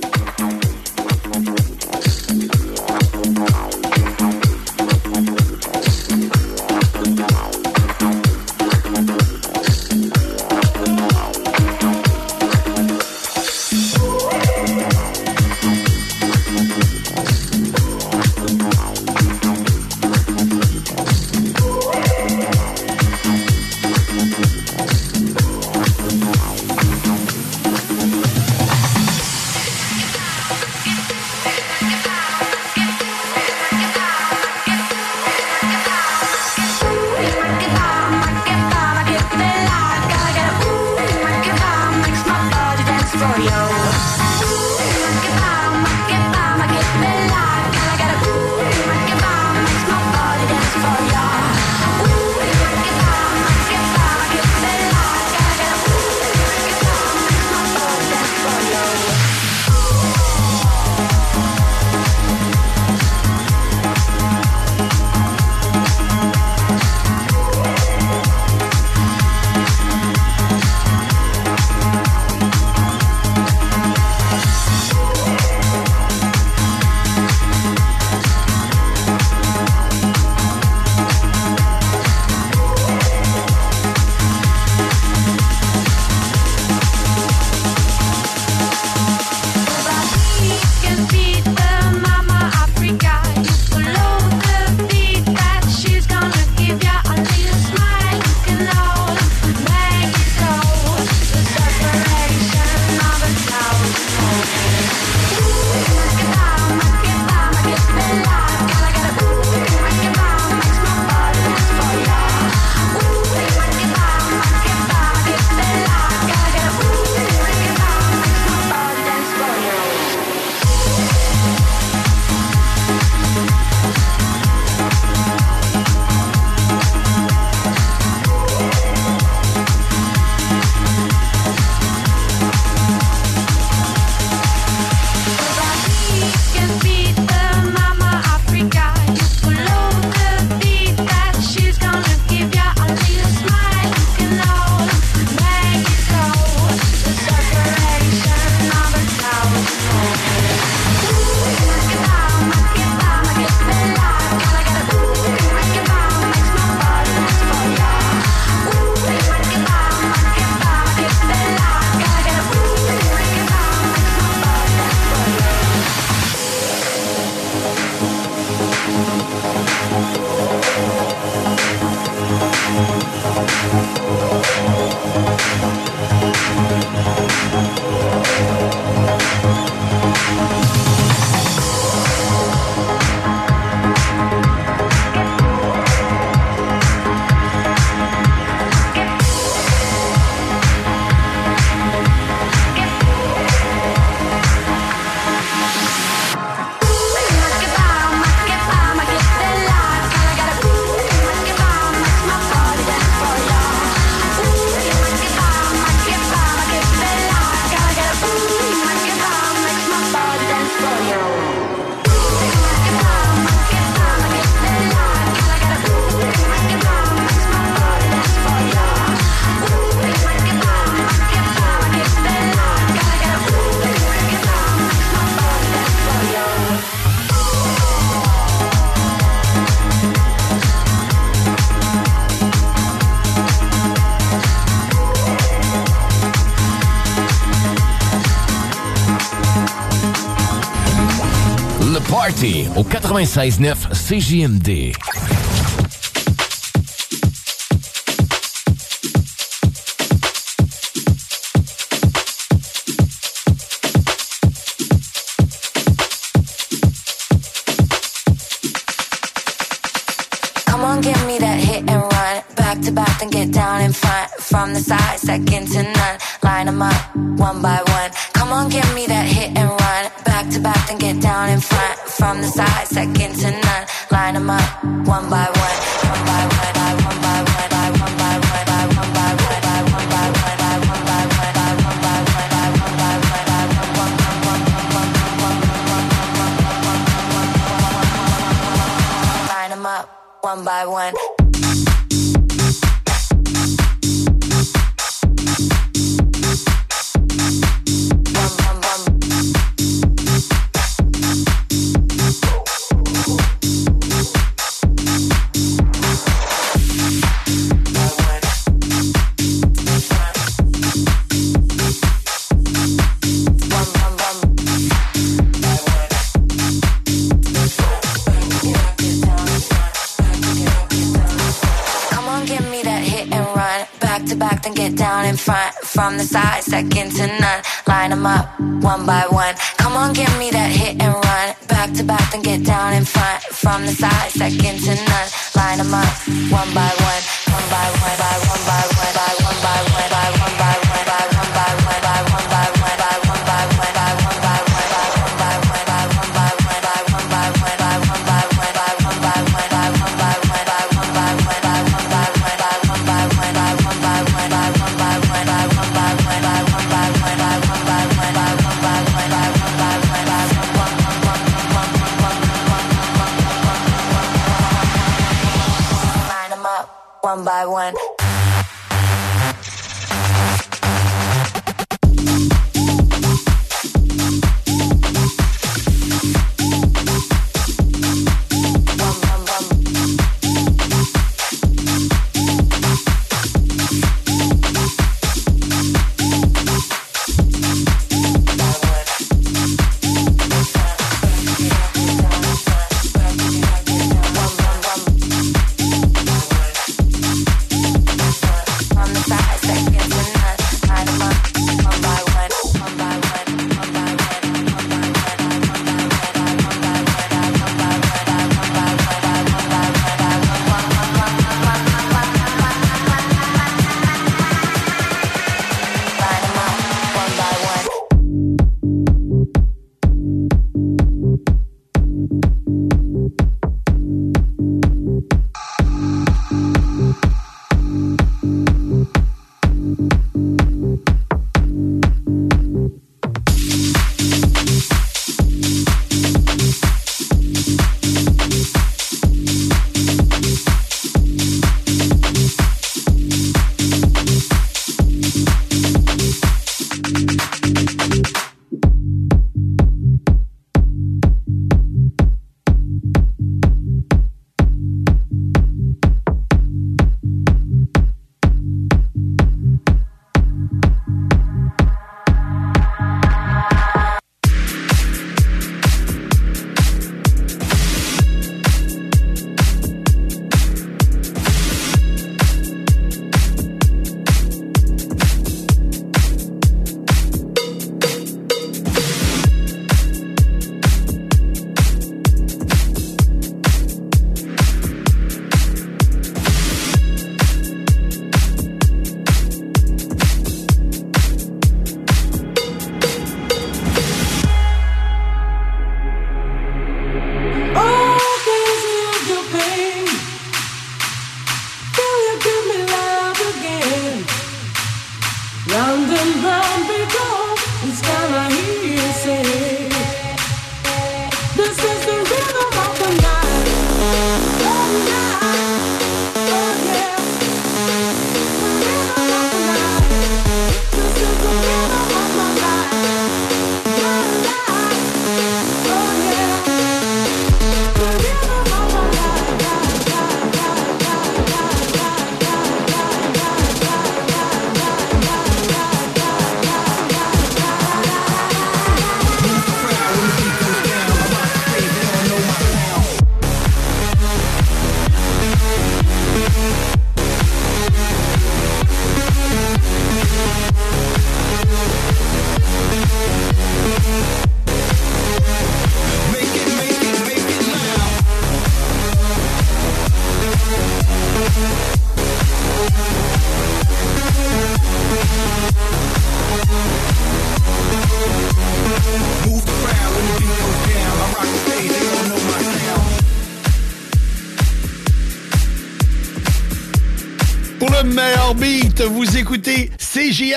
[243.14, 245.43] 96.9 CJMD.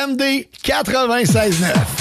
[0.06, 1.95] CJMD 96.9.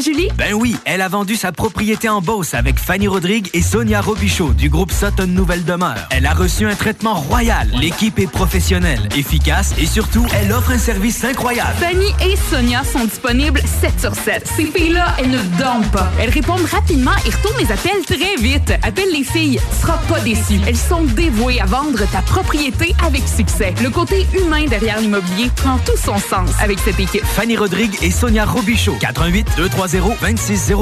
[0.00, 0.28] Julie?
[0.36, 0.65] Ben oui,
[0.96, 4.90] elle a vendu sa propriété en Beauce avec Fanny Rodrigue et Sonia Robichaud du groupe
[4.90, 6.08] Sutton Nouvelle Demeure.
[6.08, 7.70] Elle a reçu un traitement royal.
[7.78, 11.76] L'équipe est professionnelle, efficace et surtout, elle offre un service incroyable.
[11.78, 14.50] Fanny et Sonia sont disponibles 7 sur 7.
[14.56, 16.10] Ces filles-là, elles ne dorment pas.
[16.18, 18.72] Elles répondent rapidement et retournent les appels très vite.
[18.82, 20.58] Appelle les filles, tu seras pas déçu.
[20.66, 23.74] Elles sont dévouées à vendre ta propriété avec succès.
[23.82, 27.26] Le côté humain derrière l'immobilier prend tout son sens avec cette équipe.
[27.26, 28.96] Fanny Rodrigue et Sonia Robichaud.
[28.98, 30.16] 88 230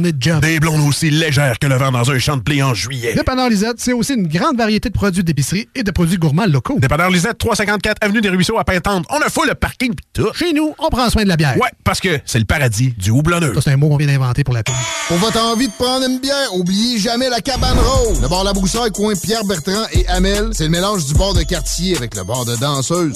[0.00, 0.40] de job.
[0.40, 3.14] Des blondes aussi légères que le vent dans un champ de blé en juillet.
[3.14, 6.78] Dépanneur Lisette, c'est aussi une grande variété de produits d'épicerie et de produits gourmands locaux.
[6.78, 9.06] Dépanneur Lisette, 354 Avenue des Ruisseaux à Pintante.
[9.10, 10.32] On a fou le parking pis tout.
[10.34, 11.56] Chez nous, on prend soin de la bière.
[11.56, 13.54] Ouais, parce que c'est le paradis du houblonneux.
[13.54, 14.74] Ça, c'est un mot qu'on vient d'inventer pour la pub.
[15.08, 18.20] Pour votre envie de prendre une bière, oubliez jamais la cabane rose.
[18.20, 21.42] Le bar La Broussaille, coin Pierre Bertrand et Amel, c'est le mélange du bar de
[21.42, 23.14] quartier avec le bar de danseuse.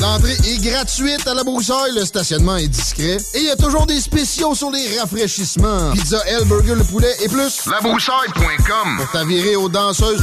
[0.00, 3.86] L'entrée est gratuite à La Broussaille, le stationnement est discret et il y a toujours
[3.86, 5.87] des spéciaux sur les rafraîchissements.
[5.92, 7.66] Pizza L, burger, le poulet et plus.
[7.66, 10.22] Labroussaille.com Pour t'avirer aux danseuses.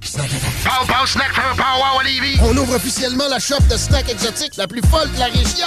[0.00, 2.38] Pow, pow, snack, pow, pow, Olivier.
[2.42, 5.66] On ouvre officiellement la shop de snacks exotiques la plus folle de la région.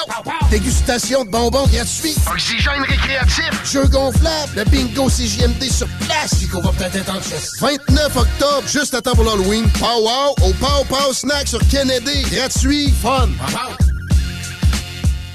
[0.50, 2.16] Dégustation de bonbons gratuits.
[2.32, 3.51] Oxygène récréatif.
[3.66, 4.51] Jeux gonflables.
[4.56, 6.45] Le bingo CJMD sur place.
[6.51, 7.51] Qu'on va peut-être être en chess.
[7.60, 9.69] 29 octobre, juste à temps pour l'Halloween.
[9.80, 12.24] Pow wow au Pow Pow Snack sur Kennedy.
[12.32, 13.30] Gratuit, fun.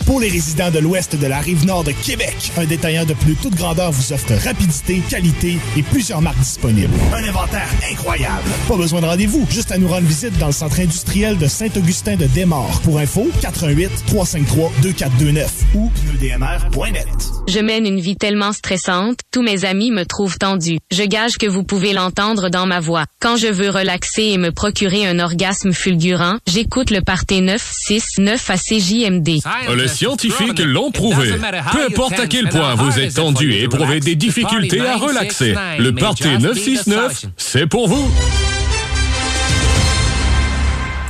[0.07, 3.35] Pour les résidents de l'ouest de la rive nord de Québec, un détaillant de plus
[3.35, 6.95] toute grandeur vous offre rapidité, qualité et plusieurs marques disponibles.
[7.13, 8.49] Un inventaire incroyable.
[8.69, 12.15] Pas besoin de rendez-vous, juste à nous rendre visite dans le centre industriel de Saint-Augustin
[12.15, 12.81] de Desmaures.
[12.83, 17.09] Pour info, 88 353 2429 ou pneudmr.net.
[17.49, 20.79] Je mène une vie tellement stressante, tous mes amis me trouvent tendue.
[20.93, 23.07] Je gage que vous pouvez l'entendre dans ma voix.
[23.21, 28.57] Quand je veux relaxer et me procurer un orgasme fulgurant, j'écoute le Parté 969 à
[28.57, 29.41] CJMD.
[29.77, 31.33] Les scientifiques l'ont prouvé.
[31.73, 35.93] Peu importe à quel point vous êtes tendu et éprouvez des difficultés à relaxer, le
[35.93, 38.11] Party 969, c'est pour vous.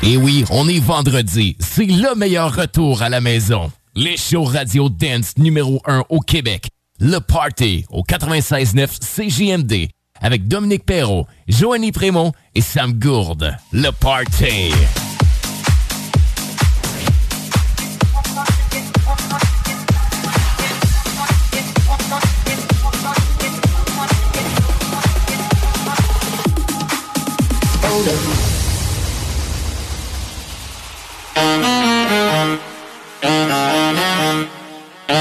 [0.02, 1.56] Et oui, on est vendredi.
[1.58, 3.72] C'est le meilleur retour à la maison.
[3.94, 6.68] Les shows radio dance numéro 1 au Québec.
[7.00, 9.88] Le Party au 96.9 CJMD
[10.20, 13.56] avec Dominique Perrault, Joanny Prémont et Sam Gourde.
[13.72, 14.72] Le Party.
[35.06, 35.12] To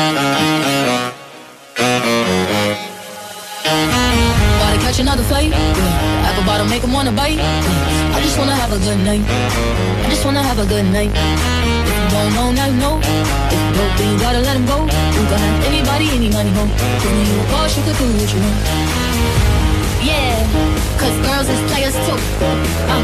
[4.81, 5.51] catch another fight.
[5.51, 6.27] Yeah.
[6.27, 7.37] Apple bottom make wanna bite.
[7.37, 8.15] Yeah.
[8.15, 9.21] I just wanna have a good night.
[9.21, 11.11] I just wanna have a good night.
[11.13, 11.17] If
[11.85, 12.97] you don't know, now you know.
[12.97, 14.81] If you broke, then you gotta let him go.
[14.85, 16.65] You can have anybody, any money, ho.
[16.65, 18.57] Cause when you a boss, you could do what you want.
[20.01, 20.37] Yeah,
[20.97, 22.17] cause girls is players too.
[22.89, 23.03] Uh,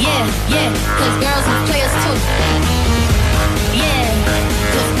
[0.00, 2.16] yeah, yeah, cause girls is players too.
[3.76, 4.08] Yeah,
[4.72, 4.97] cause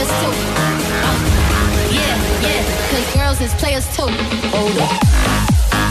[0.00, 0.32] players too.
[0.56, 4.08] Uh, yeah, yeah, cause girls is players too.
[4.48, 5.89] Hold up.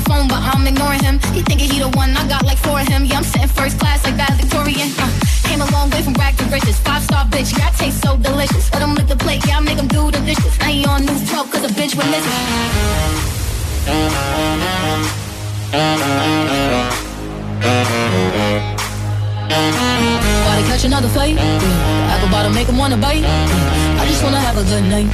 [0.00, 1.18] Phone, but I'm ignoring him.
[1.34, 3.04] He thinking he the one, I got like four of him.
[3.04, 4.88] Yeah, I'm sitting first class like that Victorian.
[4.98, 5.08] Uh,
[5.48, 6.78] came a long way from rag to riches.
[6.80, 8.72] Five star bitch, yeah, I taste so delicious.
[8.72, 10.58] Let him lick the plate, yeah, I make him do the dishes.
[10.58, 13.40] Now he on news 12 cause a bitch went missing.
[19.50, 21.34] About to catch another fight.
[21.36, 22.14] Yeah.
[22.14, 23.22] Apple bottom make him wanna bite.
[23.22, 24.00] Yeah.
[24.00, 25.08] I just wanna have a good night.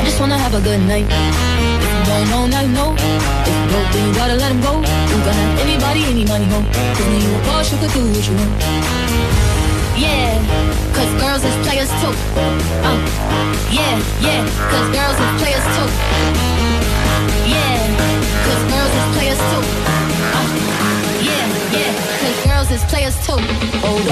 [0.00, 1.99] I just wanna have a good night.
[2.10, 2.90] Don't know, now you know.
[2.98, 4.82] If you broke, then you gotta let him go.
[4.82, 6.58] You can have anybody, any money, ho.
[6.98, 8.50] Cause when you a boss, you could do what you want.
[9.94, 10.34] Yeah,
[10.90, 12.14] cause girls is players too.
[12.82, 12.98] Uh,
[13.70, 13.94] yeah,
[14.26, 14.42] yeah,
[14.74, 15.88] cause girls is players too.
[17.46, 17.78] Yeah,
[18.42, 19.62] cause girls is players too.
[20.34, 20.50] Uh,
[21.22, 21.46] yeah,
[21.78, 21.90] yeah,
[22.22, 23.38] cause girls is players too.
[23.86, 24.06] Hold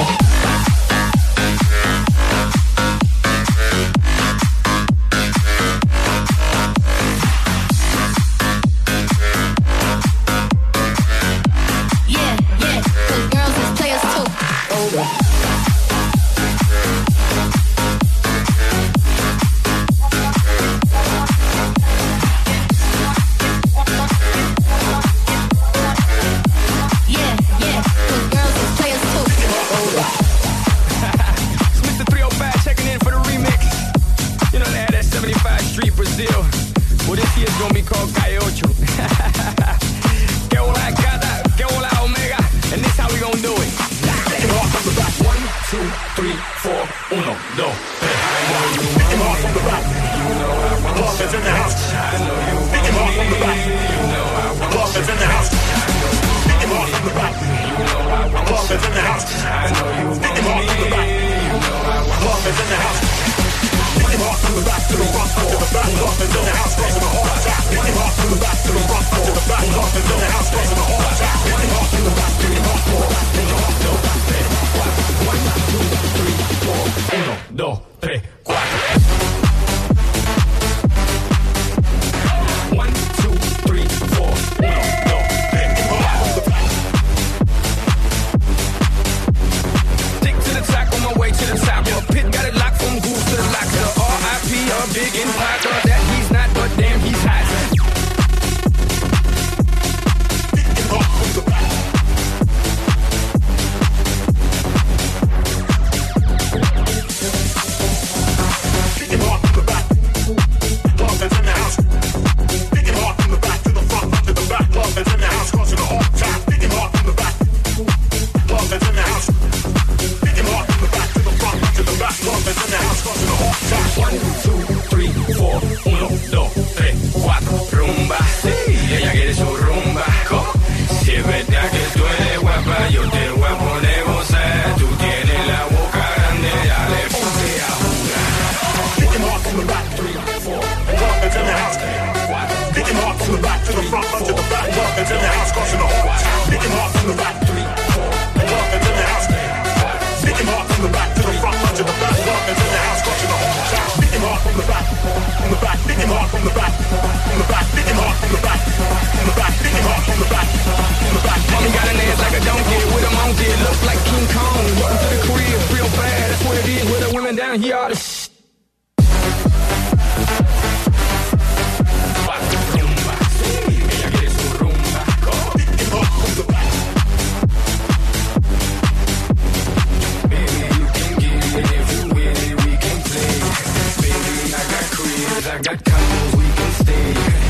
[185.68, 187.47] Got couples we can stay.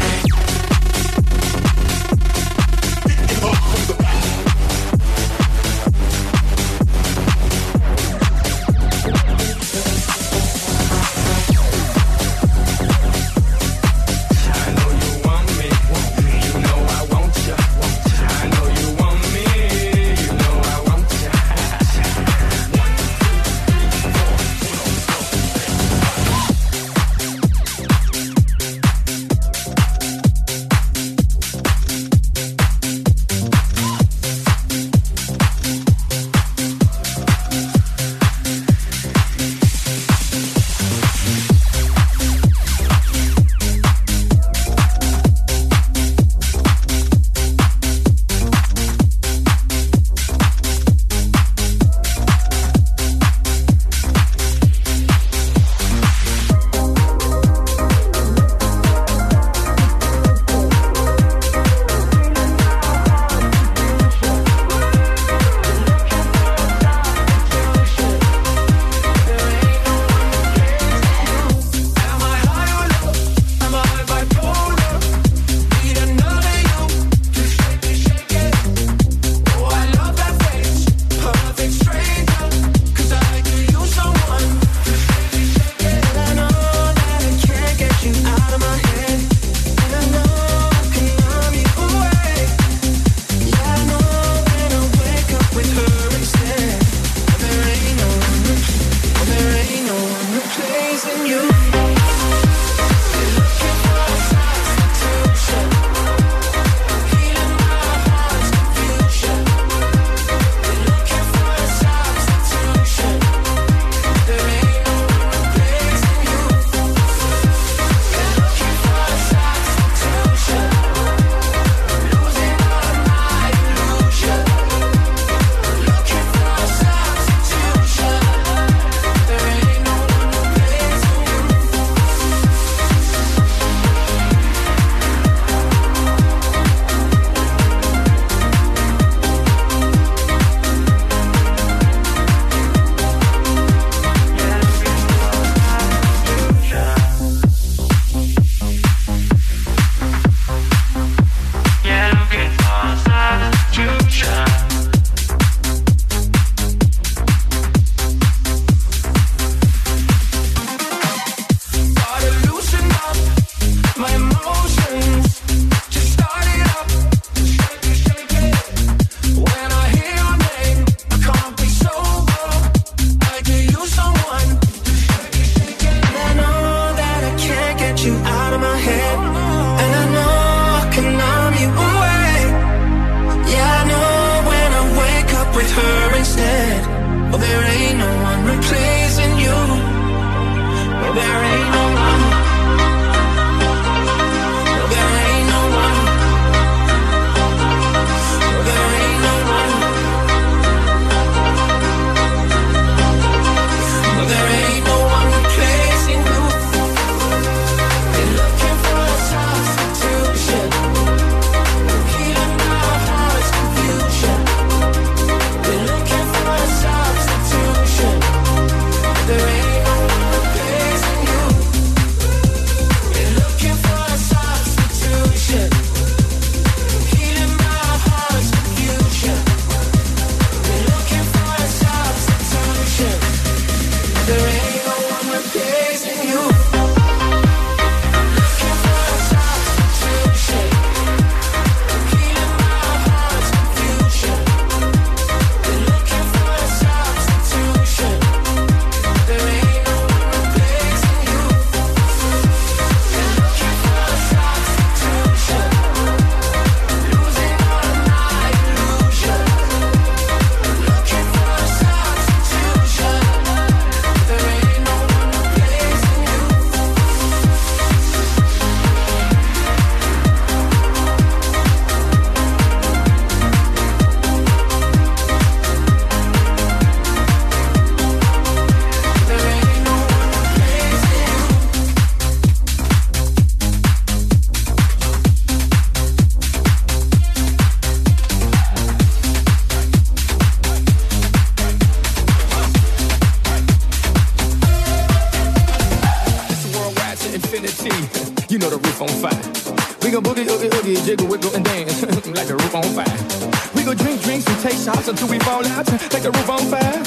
[305.09, 305.87] until we fall out.
[305.87, 307.03] Take the roof on fire.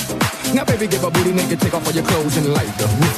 [0.56, 3.11] Now, baby, give a booty nigga, take off all your clothes and light the roof.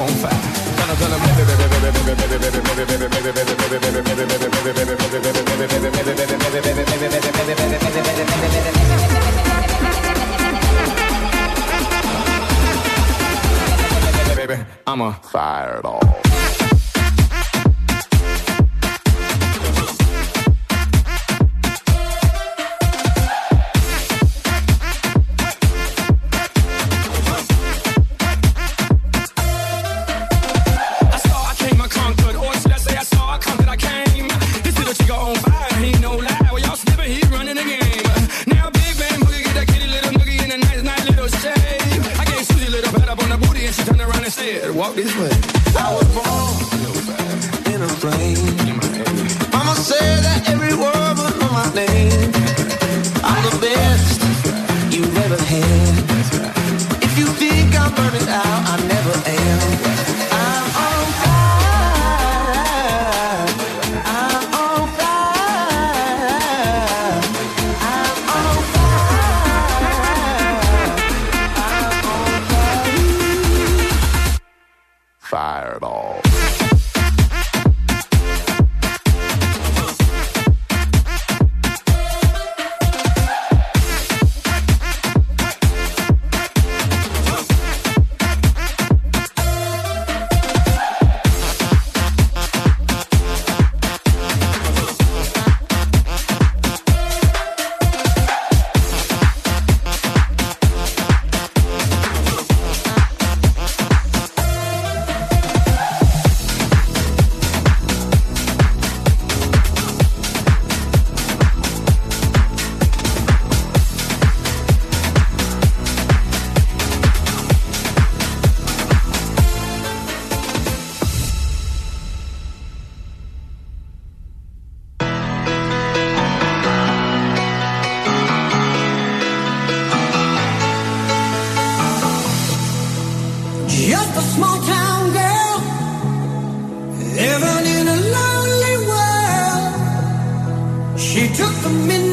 [141.13, 142.12] She took the midnight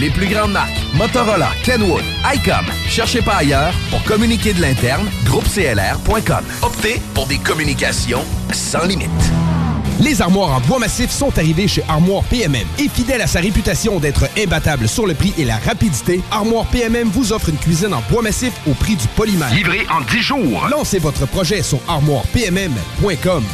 [0.00, 2.64] Les plus grandes marques, Motorola, Kenwood, ICOM.
[2.88, 6.44] Cherchez pas ailleurs pour communiquer de l'interne, groupeclr.com.
[6.62, 9.09] Optez pour des communications sans limite.
[10.00, 12.66] Les armoires en bois massif sont arrivées chez Armoire PMM.
[12.78, 17.08] Et fidèle à sa réputation d'être imbattable sur le prix et la rapidité, Armoire PMM
[17.08, 19.52] vous offre une cuisine en bois massif au prix du polymère.
[19.52, 20.68] Livré en 10 jours.
[20.70, 23.44] Lancez votre projet sur armoirepmm.com.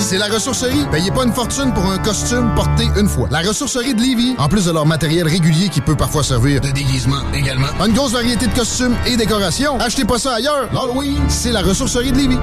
[0.00, 0.86] C'est la ressourcerie.
[0.90, 3.28] Payez pas une fortune pour un costume porté une fois.
[3.30, 6.70] La ressourcerie de Lévis, en plus de leur matériel régulier qui peut parfois servir de
[6.70, 7.68] déguisement également.
[7.86, 9.78] Une grosse variété de costumes et décorations.
[9.78, 10.68] Achetez pas ça ailleurs.
[10.72, 12.38] L'Halloween, c'est la ressourcerie de Lévis.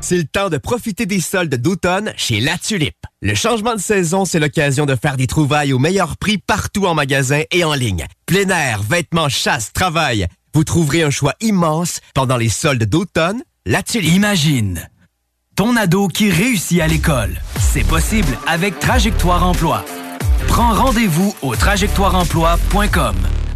[0.00, 2.94] C'est le temps de profiter des soldes d'automne chez La Tulipe.
[3.20, 6.94] Le changement de saison, c'est l'occasion de faire des trouvailles au meilleur prix partout en
[6.94, 8.06] magasin et en ligne.
[8.26, 10.26] Plein air, vêtements, chasse, travail.
[10.54, 13.42] Vous trouverez un choix immense pendant les soldes d'automne.
[13.66, 14.14] La Tulipe.
[14.14, 14.88] Imagine
[15.58, 17.34] ton ado qui réussit à l'école.
[17.58, 19.84] C'est possible avec Trajectoire Emploi.
[20.46, 23.16] Prends rendez-vous au trajectoireemploi.com.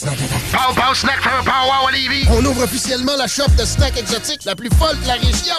[0.00, 2.26] Pow Pow Snack for Pow Wow Lévis.
[2.30, 5.54] On ouvre officiellement la shop de snacks exotiques la plus folle de la région.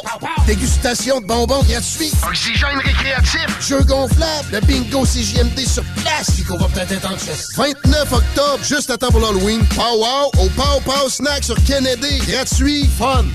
[0.47, 2.11] Dégustation de bonbons gratuits.
[2.27, 3.45] Oxygène récréatif.
[3.61, 4.49] Jeux gonflables.
[4.51, 6.31] Le bingo CJMD sur place.
[6.31, 7.49] Puis qu'on va peut-être être en chess.
[7.55, 9.63] 29 octobre, juste à temps pour l'Halloween.
[9.75, 12.17] Pow Wow au Pow Pow Snack sur Kennedy.
[12.27, 12.89] Gratuit.
[12.97, 13.25] Fun.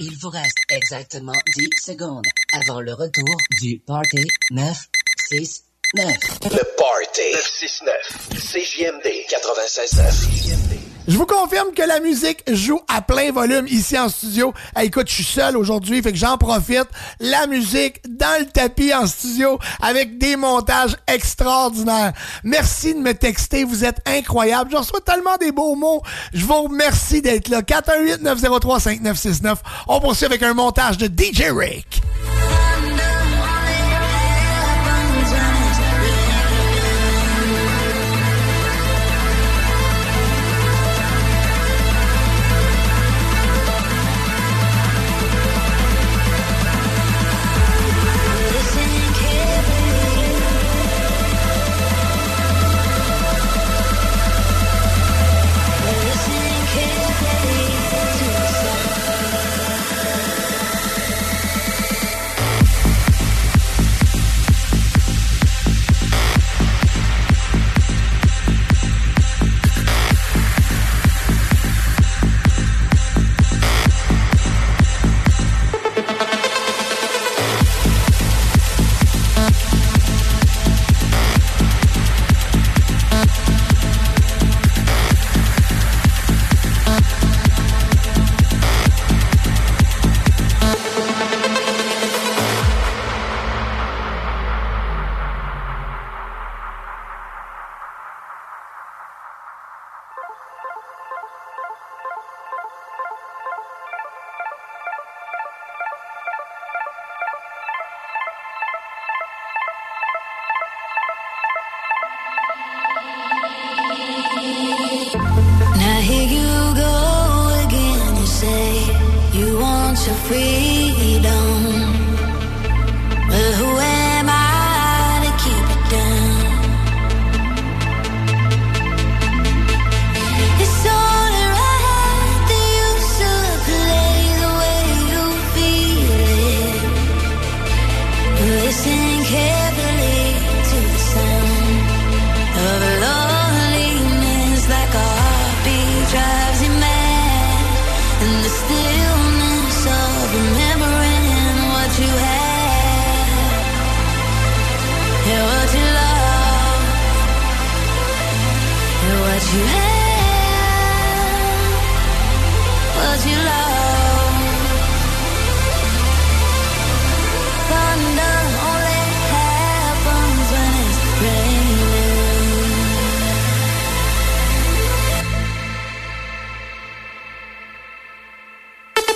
[0.00, 5.67] Il vous reste exactement 10 secondes avant le retour du Party 969.
[5.94, 7.94] Le Party 969.
[8.34, 10.78] CJMD 96.9.
[11.08, 14.52] Je vous confirme que la musique joue à plein volume ici en studio.
[14.76, 16.88] Hey, écoute, je suis seul aujourd'hui, fait que j'en profite.
[17.20, 22.12] La musique dans le tapis en studio avec des montages extraordinaires.
[22.44, 24.70] Merci de me texter, vous êtes incroyables.
[24.70, 26.02] Je reçois tellement des beaux mots.
[26.34, 27.62] Je vous remercie d'être là.
[27.62, 29.56] 418-903-5969.
[29.86, 32.02] On poursuit avec un montage de DJ Rick.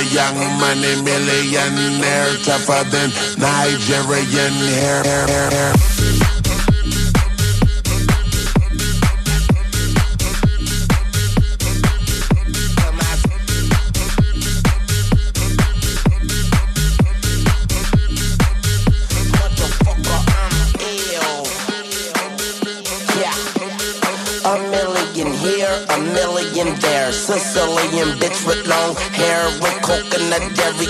[0.00, 5.02] a young money millionaire, tougher than Nigerian hair.
[5.04, 6.29] hair, hair.
[30.42, 30.89] Every.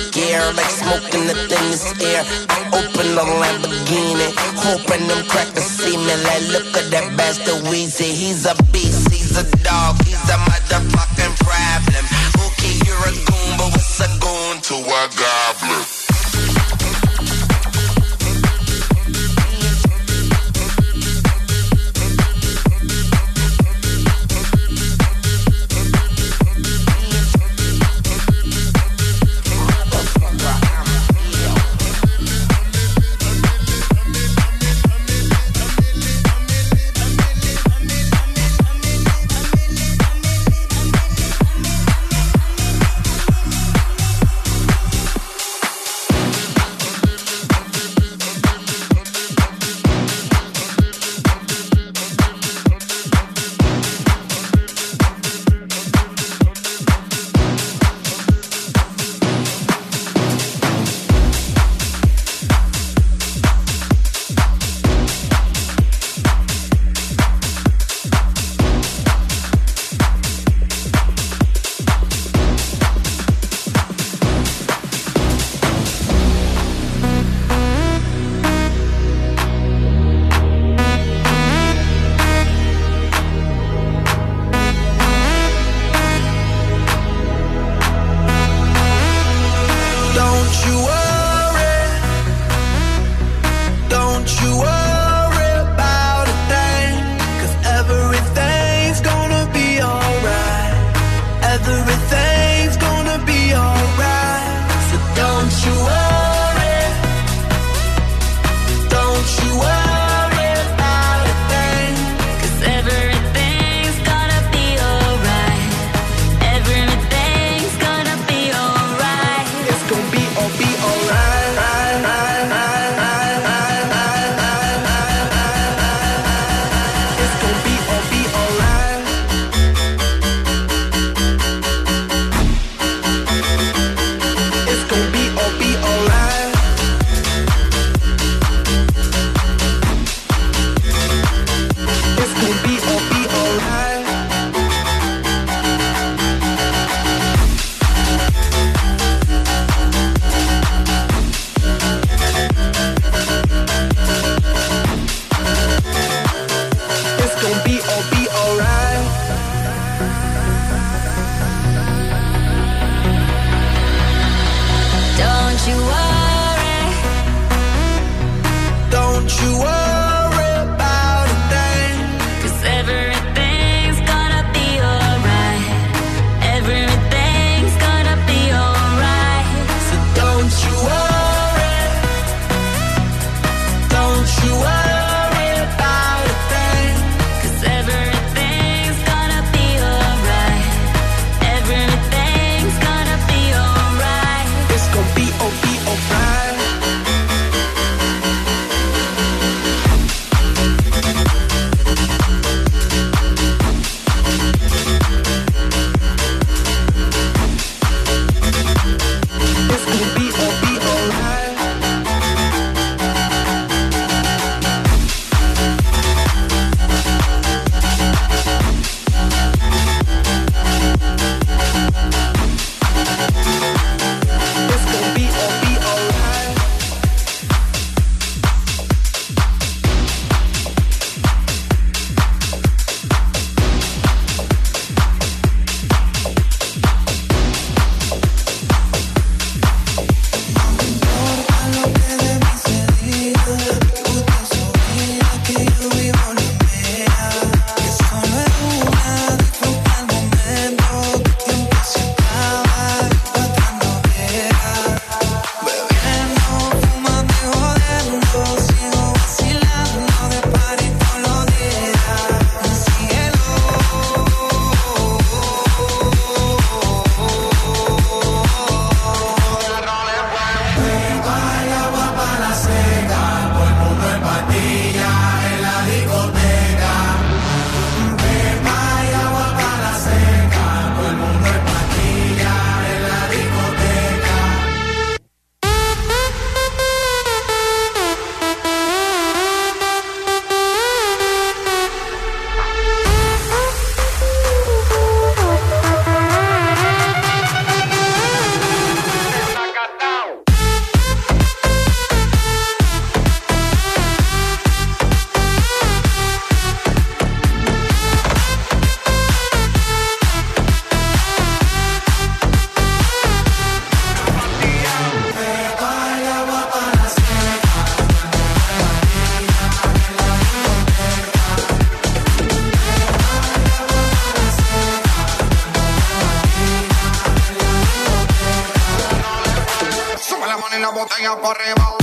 [331.00, 331.99] Botella por arriba.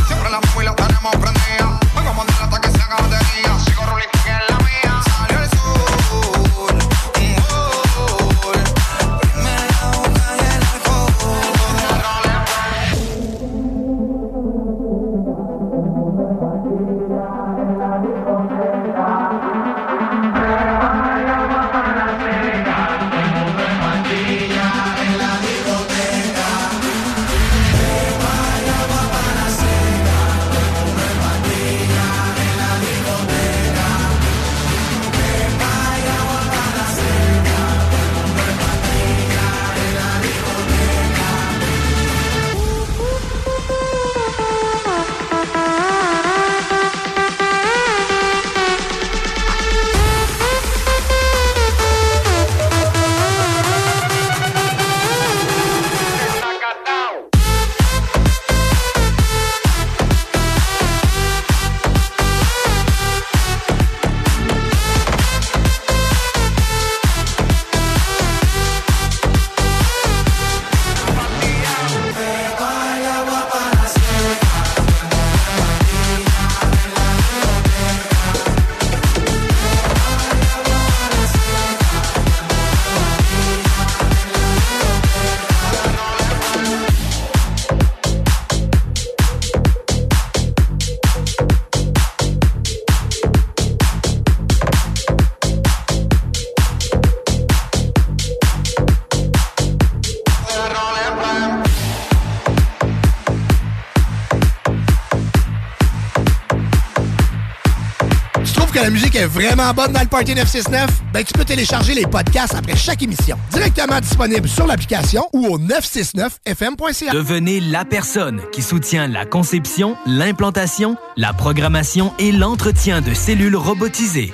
[109.17, 110.89] Est vraiment bonne dans le Party 969?
[111.11, 113.37] Ben, tu peux télécharger les podcasts après chaque émission.
[113.51, 117.11] Directement disponible sur l'application ou au 969fm.ca.
[117.13, 124.33] Devenez la personne qui soutient la conception, l'implantation, la programmation et l'entretien de cellules robotisées.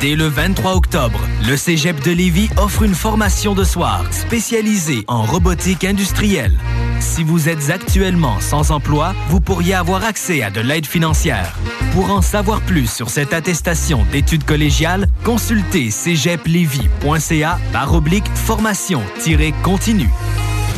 [0.00, 5.22] Dès le 23 octobre, le Cégep de Lévis offre une formation de soir spécialisée en
[5.22, 6.58] robotique industrielle.
[6.98, 11.56] Si vous êtes actuellement sans emploi, vous pourriez avoir accès à de l'aide financière.
[11.94, 20.10] Pour en savoir plus sur cette attestation d'études collégiales, consultez cégeplevy.ca par oblique formation-continue.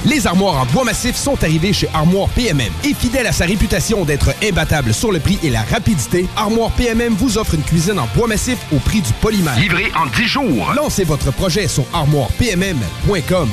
[0.04, 2.70] Les armoires en bois massif sont arrivées chez Armoire PMM.
[2.84, 7.14] Et fidèle à sa réputation d'être imbattable sur le prix et la rapidité, Armoire PMM
[7.14, 9.58] vous offre une cuisine en bois massif au prix du polymère.
[9.58, 10.74] Livré en 10 jours.
[10.76, 13.48] Lancez votre projet sur armoirepmm.com.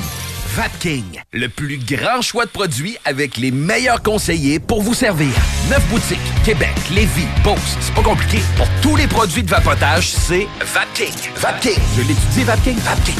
[0.56, 5.32] Vapking, le plus grand choix de produits avec les meilleurs conseillers pour vous servir.
[5.68, 8.38] Neuf boutiques, Québec, Lévis, Beauce, c'est pas compliqué.
[8.56, 11.12] Pour tous les produits de vapotage, c'est Vapking.
[11.38, 11.82] Vapking.
[11.96, 12.76] Je l'étudie, Vapking.
[12.76, 13.16] Vapking.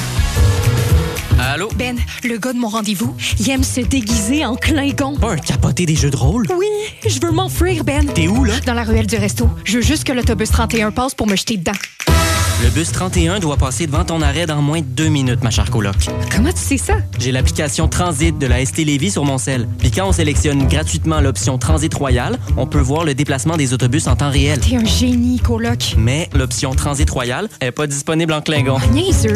[1.40, 1.68] Allô?
[1.74, 5.16] Ben, le gars de mon rendez-vous, il aime se déguiser en Klingon.
[5.16, 6.46] Pas un capoté des jeux de rôle?
[6.56, 6.68] Oui,
[7.04, 8.06] je veux m'enfuir, Ben.
[8.06, 8.54] T'es où, là?
[8.64, 9.50] Dans la ruelle du resto.
[9.64, 11.72] Je veux juste que l'autobus 31 passe pour me jeter dedans.
[12.64, 15.70] Le bus 31 doit passer devant ton arrêt dans moins de deux minutes, ma chère
[15.70, 16.08] coloc.
[16.34, 16.94] Comment tu sais ça?
[17.18, 19.68] J'ai l'application Transit de la ST Lévis sur mon sel.
[19.78, 24.06] Puis quand on sélectionne gratuitement l'option Transit Royal, on peut voir le déplacement des autobus
[24.06, 24.60] en temps réel.
[24.60, 25.94] T'es un génie, coloc.
[25.98, 28.78] Mais l'option Transit Royal est pas disponible en Klingon.
[28.92, 29.34] Niaiseux.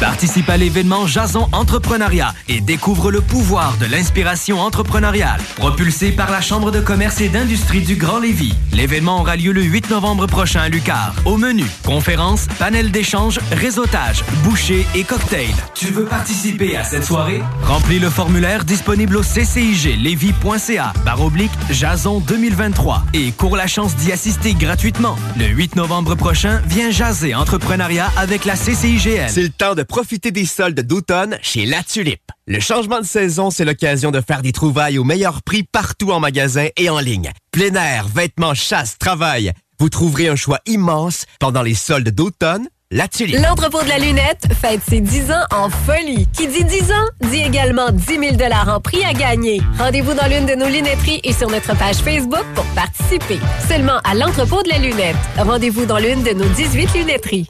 [0.00, 5.40] Participe à l'événement Jason Entrepreneuriat et découvre le pouvoir de l'inspiration entrepreneuriale.
[5.56, 8.54] Propulsé par la Chambre de commerce et d'industrie du Grand Lévis.
[8.72, 11.14] L'événement aura lieu le 8 novembre prochain à Lucar.
[11.24, 15.48] Au menu, conférences, panel d'échange, réseautage, bouchées et cocktails.
[15.74, 17.42] Tu veux participer à cette soirée?
[17.64, 24.12] Remplis le formulaire disponible au cciglevy.ca barre oblique Jason 2023 et cours la chance d'y
[24.12, 25.16] assister gratuitement.
[25.36, 29.28] Le 8 novembre prochain, viens jaser entrepreneuriat avec la CCIGL.
[29.28, 32.30] C'est le temps de profiter des soldes d'automne chez La Tulipe.
[32.46, 36.20] Le changement de saison, c'est l'occasion de faire des trouvailles au meilleur prix partout en
[36.20, 37.32] magasin et en ligne.
[37.50, 39.52] Plein air, vêtements, chasse, travail.
[39.80, 42.68] Vous trouverez un choix immense pendant les soldes d'automne.
[42.90, 46.26] L'entrepôt de la lunette fête ses 10 ans en folie.
[46.32, 48.04] Qui dit 10 ans, dit également 10
[48.38, 49.60] 000 en prix à gagner.
[49.78, 53.38] Rendez-vous dans l'une de nos lunetteries et sur notre page Facebook pour participer.
[53.68, 55.16] Seulement à l'entrepôt de la lunette.
[55.36, 57.46] Rendez-vous dans l'une de nos 18 lunetteries.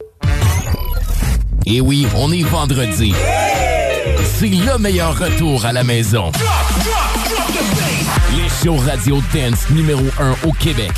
[1.70, 3.12] Et oui, on est vendredi.
[4.24, 6.32] C'est le meilleur retour à la maison.
[8.34, 10.92] Les shows radio dance numéro 1 au Québec.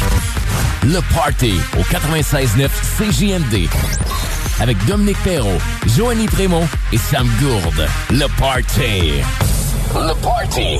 [0.85, 3.69] Le Party au 96.9 CJMD.
[4.61, 5.59] Avec Dominique Perrault,
[5.97, 7.89] Joanny Prémont et Sam Gourde.
[8.11, 9.23] Le Party.
[9.93, 10.79] Le Party.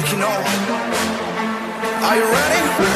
[0.00, 0.42] Taking over.
[2.06, 2.91] Are you ready?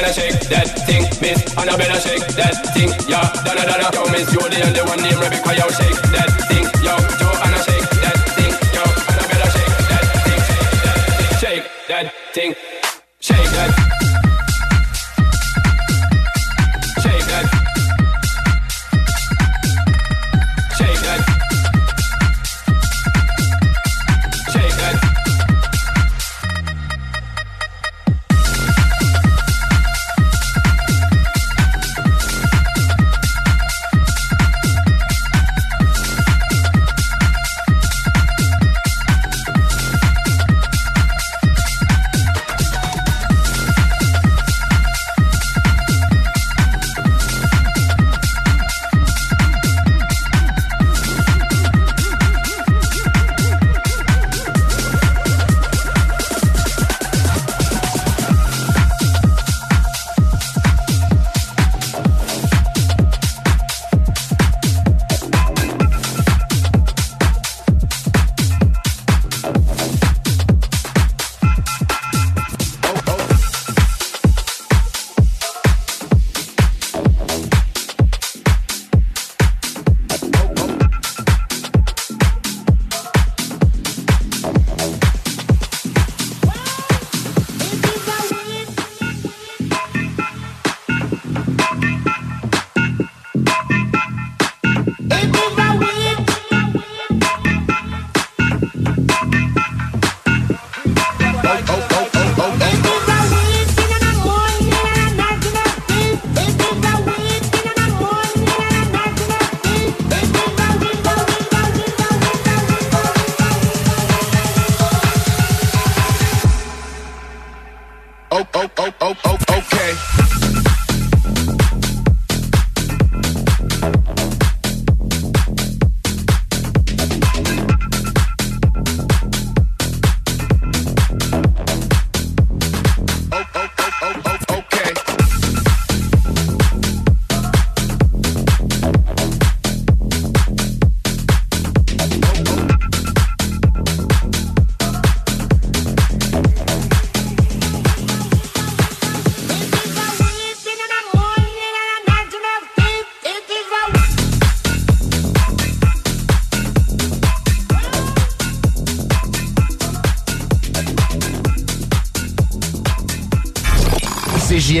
[0.00, 0.29] Can I, can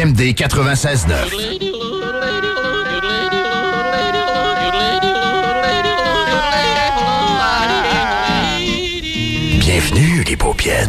[0.00, 1.60] CJMD 96.9.
[9.58, 10.88] Bienvenue, les paupiètes.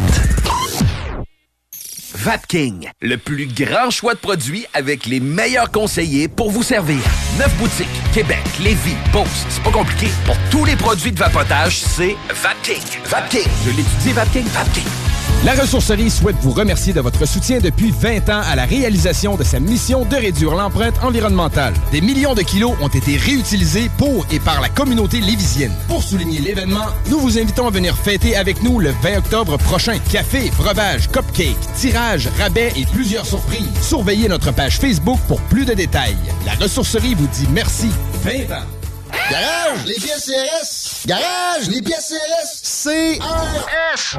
[2.14, 7.00] Vapking, le plus grand choix de produits avec les meilleurs conseillers pour vous servir.
[7.38, 9.46] Neuf boutiques, Québec, Lévis, Beauce.
[9.50, 10.08] C'est pas compliqué.
[10.24, 12.82] Pour tous les produits de vapotage, c'est Vapking.
[13.04, 13.48] Vapking.
[13.66, 14.46] Je l'étudie, Vapking.
[14.46, 15.01] Vapking.
[15.44, 19.42] La ressourcerie souhaite vous remercier de votre soutien depuis 20 ans à la réalisation de
[19.42, 21.74] sa mission de réduire l'empreinte environnementale.
[21.90, 25.72] Des millions de kilos ont été réutilisés pour et par la communauté lévisienne.
[25.88, 29.98] Pour souligner l'événement, nous vous invitons à venir fêter avec nous le 20 octobre prochain.
[30.12, 33.66] Café, breuvage, cupcake, tirage, rabais et plusieurs surprises.
[33.82, 36.16] Surveillez notre page Facebook pour plus de détails.
[36.46, 37.90] La ressourcerie vous dit merci.
[38.22, 38.66] 20 ans.
[39.28, 41.06] Garage, les pièces CRS.
[41.06, 43.18] Garage, les pièces CRS.
[43.18, 44.18] CRS.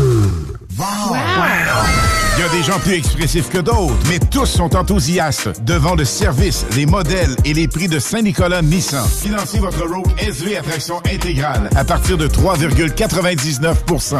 [2.37, 6.05] Il y a des gens plus expressifs que d'autres, mais tous sont enthousiastes devant le
[6.05, 9.05] service, les modèles et les prix de Saint-Nicolas Nissan.
[9.21, 14.15] Financez votre Rogue SV à traction intégrale à partir de 3,99%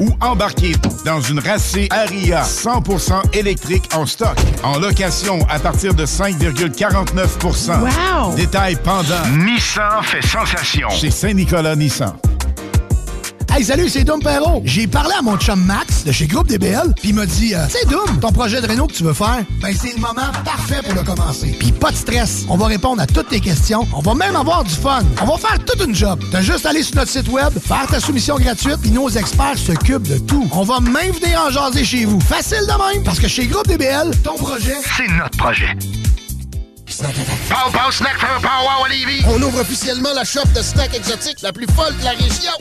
[0.00, 0.72] Ou embarquez
[1.04, 4.38] dans une racée Aria 100% électrique en stock.
[4.62, 8.34] En location à partir de 5,49 Wow!
[8.36, 9.26] Détail pendant.
[9.36, 10.88] Nissan fait sensation.
[10.88, 12.14] Chez Saint-Nicolas Nissan.
[13.52, 14.62] Hey, salut, c'est Dom Perrault.
[14.64, 17.66] J'ai parlé à mon chum Max de chez Groupe DBL, puis il m'a dit euh,
[17.68, 20.80] C'est Dom, ton projet de réno que tu veux faire, ben c'est le moment parfait
[20.82, 21.54] pour le commencer.
[21.58, 24.64] Puis pas de stress, on va répondre à toutes tes questions, on va même avoir
[24.64, 25.02] du fun.
[25.22, 26.20] On va faire toute une job.
[26.30, 29.58] T'as juste à aller sur notre site web, faire ta soumission gratuite, puis nos experts
[29.58, 30.48] s'occupent de tout.
[30.52, 32.20] On va même venir en jaser chez vous.
[32.20, 35.76] Facile de même, parce que chez Groupe DBL, ton projet, C'est notre projet.
[37.00, 39.22] Pow Pow Snack à Lévis.
[39.26, 42.52] On ouvre officiellement la shop de snacks exotiques la plus folle de la région.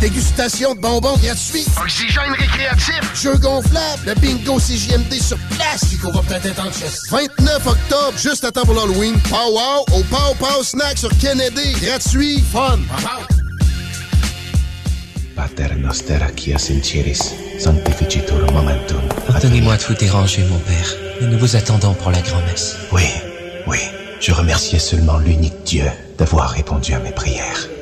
[0.00, 1.66] Dégustation de bonbons gratuits.
[1.82, 3.00] Oxygène récréatif.
[3.20, 4.02] Jeux gonflables.
[4.06, 5.84] Le bingo CJMD sur place.
[5.88, 7.00] Puis qu'on va peut-être être en chess.
[7.10, 9.18] 29 octobre, juste à temps pour l'Halloween.
[9.28, 11.72] Pow Wow au Pow Pow Snack sur Kennedy.
[11.82, 12.42] Gratuit.
[12.52, 12.78] Fun.
[15.34, 19.00] Pater noster quia sinceris, sanctificitur momentum.
[19.28, 22.76] Pardonnez-moi de vous déranger, mon père, mais nous vous attendons pour la grand-messe.
[22.90, 23.04] Oui,
[23.68, 23.78] oui,
[24.20, 25.84] je remerciais seulement l'unique Dieu
[26.18, 27.68] d'avoir répondu à mes prières.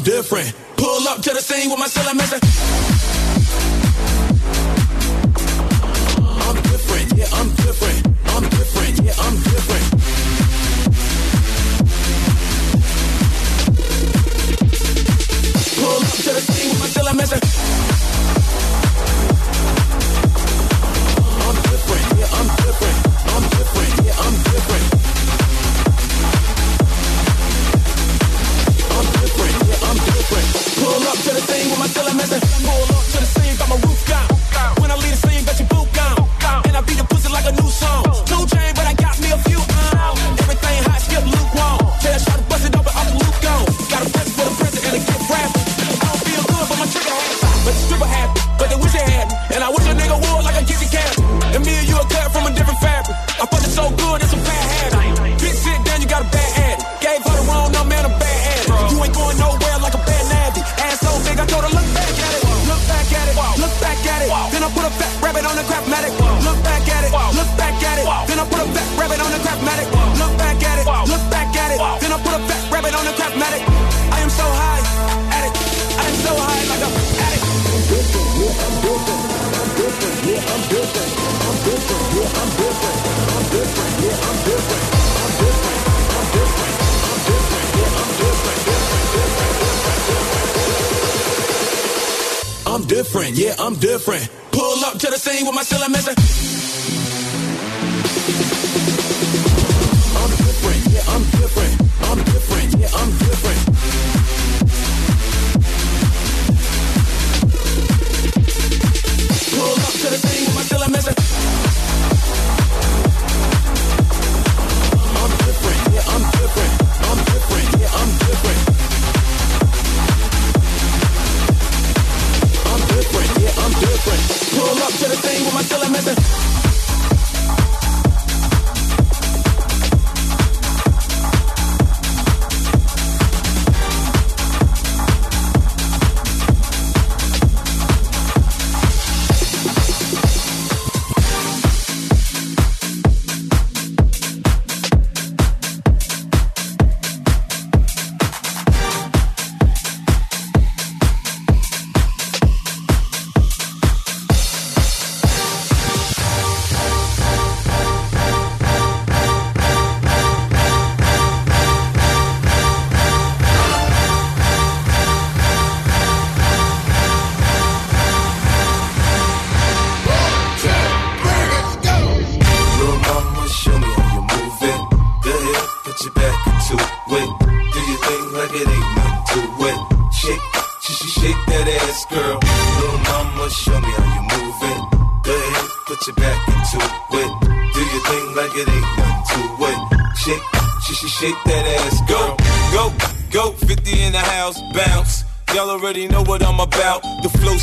[0.00, 0.59] different.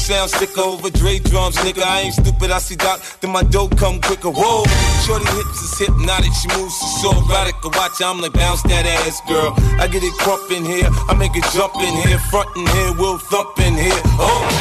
[0.07, 1.83] sound sick over Dre drums, nigga.
[1.83, 4.31] I ain't stupid, I see Doc, then my dope come quicker.
[4.31, 4.63] Whoa,
[5.03, 7.55] shorty hips is hypnotic, she moves so erotic.
[7.65, 9.53] I watch, I'm like bounce that ass, girl.
[9.83, 12.93] I get it crump in here, I make it jump in here, front in here,
[12.97, 14.01] we'll thump in here.
[14.15, 14.56] Oh.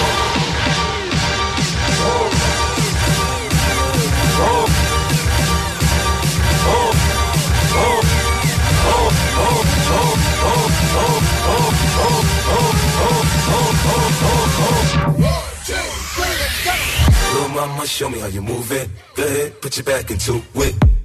[17.96, 18.90] Show me how you move it.
[19.14, 20.95] Go ahead, put your back into it.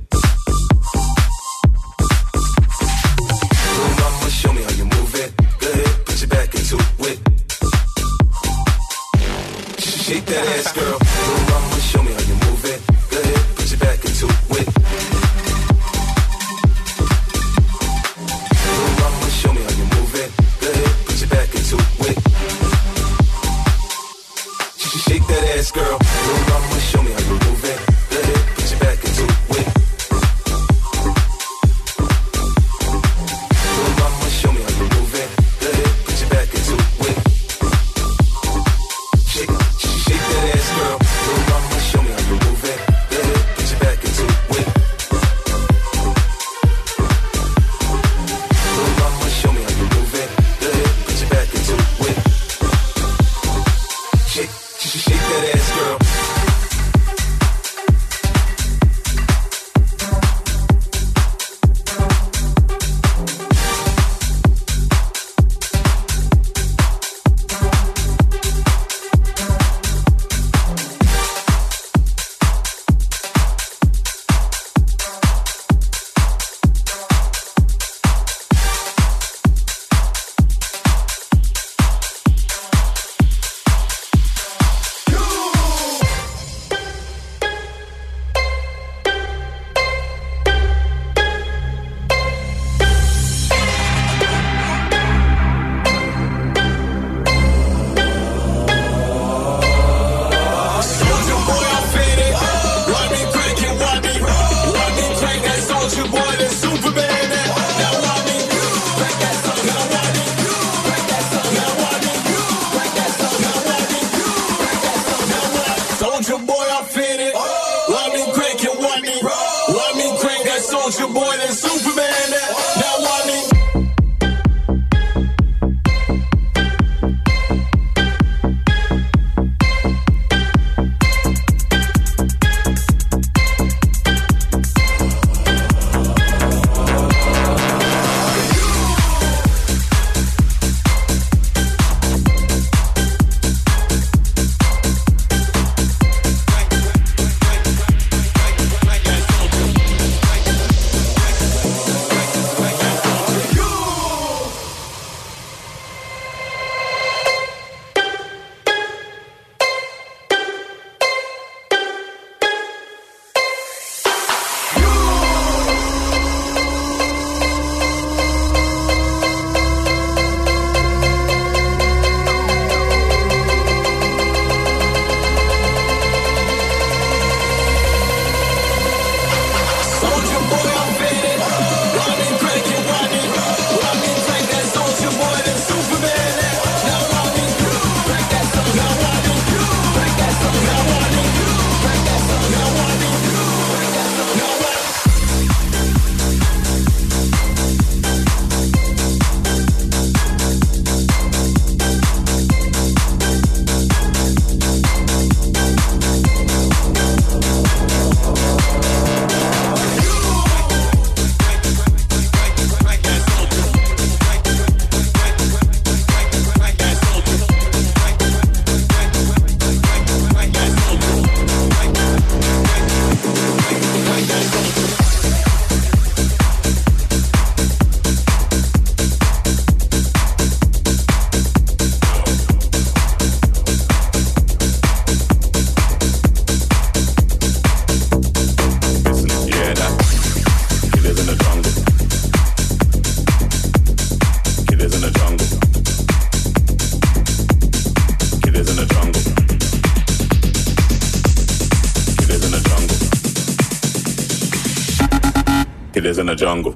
[256.12, 256.76] is in a jungle.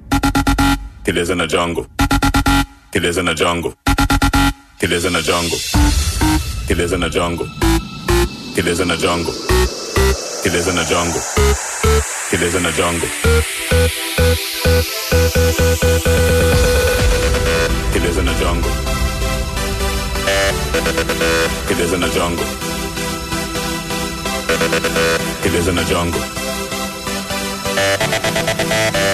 [1.05, 1.85] It is in a jungle.
[2.93, 3.73] It is in a jungle.
[4.81, 5.59] It is in a jungle.
[6.69, 7.47] It is in a jungle.
[8.57, 9.33] It is in a jungle.
[10.45, 11.22] It is in a jungle.
[12.31, 13.09] It is in a jungle.
[17.93, 18.72] It is in a jungle.
[21.72, 22.47] It is in a jungle.
[25.43, 26.35] It is in a jungle.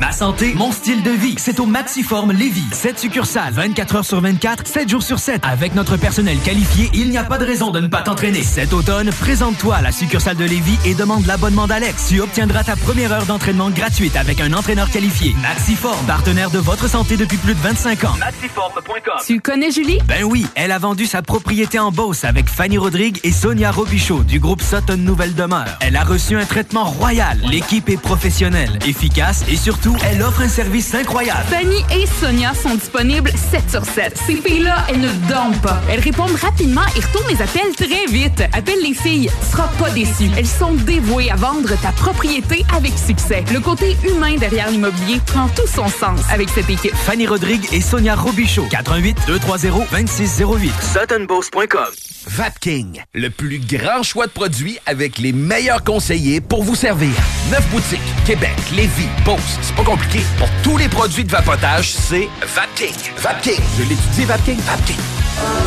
[0.00, 2.62] Ma santé, mon style de vie, c'est au Maxiform Lévis.
[2.70, 5.42] 7 succursales, 24 heures sur 24, 7 jours sur 7.
[5.44, 8.44] Avec notre personnel qualifié, il n'y a pas de raison de ne pas t'entraîner.
[8.44, 12.06] Cet automne, présente-toi à la succursale de Lévis et demande l'abonnement d'Alex.
[12.08, 15.34] Tu obtiendras ta première heure d'entraînement gratuite avec un entraîneur qualifié.
[15.42, 18.14] Maxiform, partenaire de votre santé depuis plus de 25 ans.
[18.20, 19.14] Maxiform.com.
[19.26, 19.98] Tu connais Julie?
[20.06, 24.22] Ben oui, elle a vendu sa propriété en Beauce avec Fanny Rodrigue et Sonia Robichaud
[24.22, 25.66] du groupe Sutton Nouvelle Demeure.
[25.80, 27.40] Elle a reçu un traitement royal.
[27.50, 31.44] L'équipe est professionnelle, efficace et surtout surtout, elle offre un service incroyable.
[31.48, 34.18] Fanny et Sonia sont disponibles 7 sur 7.
[34.26, 35.80] Ces filles-là, elles ne dorment pas.
[35.88, 38.42] Elles répondent rapidement et retournent les appels très vite.
[38.52, 40.30] Appelle les filles, tu seras pas déçu.
[40.36, 43.44] Elles sont dévouées à vendre ta propriété avec succès.
[43.52, 46.94] Le côté humain derrière l'immobilier prend tout son sens avec cette équipe.
[46.94, 48.66] Fanny Rodrigue et Sonia Robichaud.
[48.70, 50.72] 88 230 2608.
[50.80, 52.07] SuttonBoss.com.
[52.38, 57.10] Vapking, le plus grand choix de produits avec les meilleurs conseillers pour vous servir.
[57.50, 60.20] Neuf boutiques, Québec, Lévis, Beauce, c'est pas compliqué.
[60.38, 62.94] Pour tous les produits de vapotage, c'est Vapking.
[63.16, 64.96] Vapking, je l'étudie, Vapking, Vapking.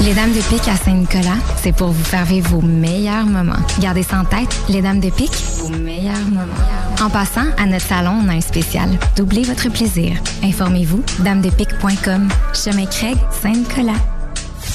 [0.05, 3.59] Les Dames de Pique à Saint-Nicolas, c'est pour vous faire vivre vos meilleurs moments.
[3.81, 7.01] Gardez ça en tête, les Dames de Pique, vos meilleurs moments.
[7.01, 8.97] En passant, à notre salon, on a un spécial.
[9.17, 10.15] Doublez votre plaisir.
[10.41, 12.29] Informez-vous, damedepique.com.
[12.53, 13.99] Chemin Craig, Saint-Nicolas.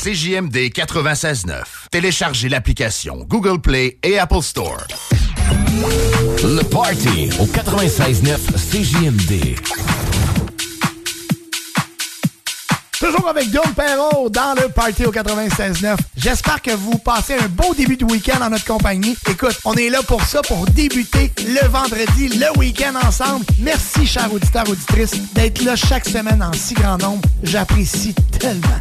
[0.03, 1.76] CJMD 96.9.
[1.91, 4.87] Téléchargez l'application Google Play et Apple Store.
[6.43, 8.37] Le Party au 96.9
[8.71, 9.57] CJMD.
[12.99, 15.97] Toujours avec Dom Perrault dans le Party au 96.9.
[16.17, 19.17] J'espère que vous passez un beau début de week-end en notre compagnie.
[19.31, 23.45] Écoute, on est là pour ça, pour débuter le vendredi, le week-end ensemble.
[23.59, 27.23] Merci, chers auditeurs, auditrices, d'être là chaque semaine en si grand nombre.
[27.43, 28.81] J'apprécie tellement.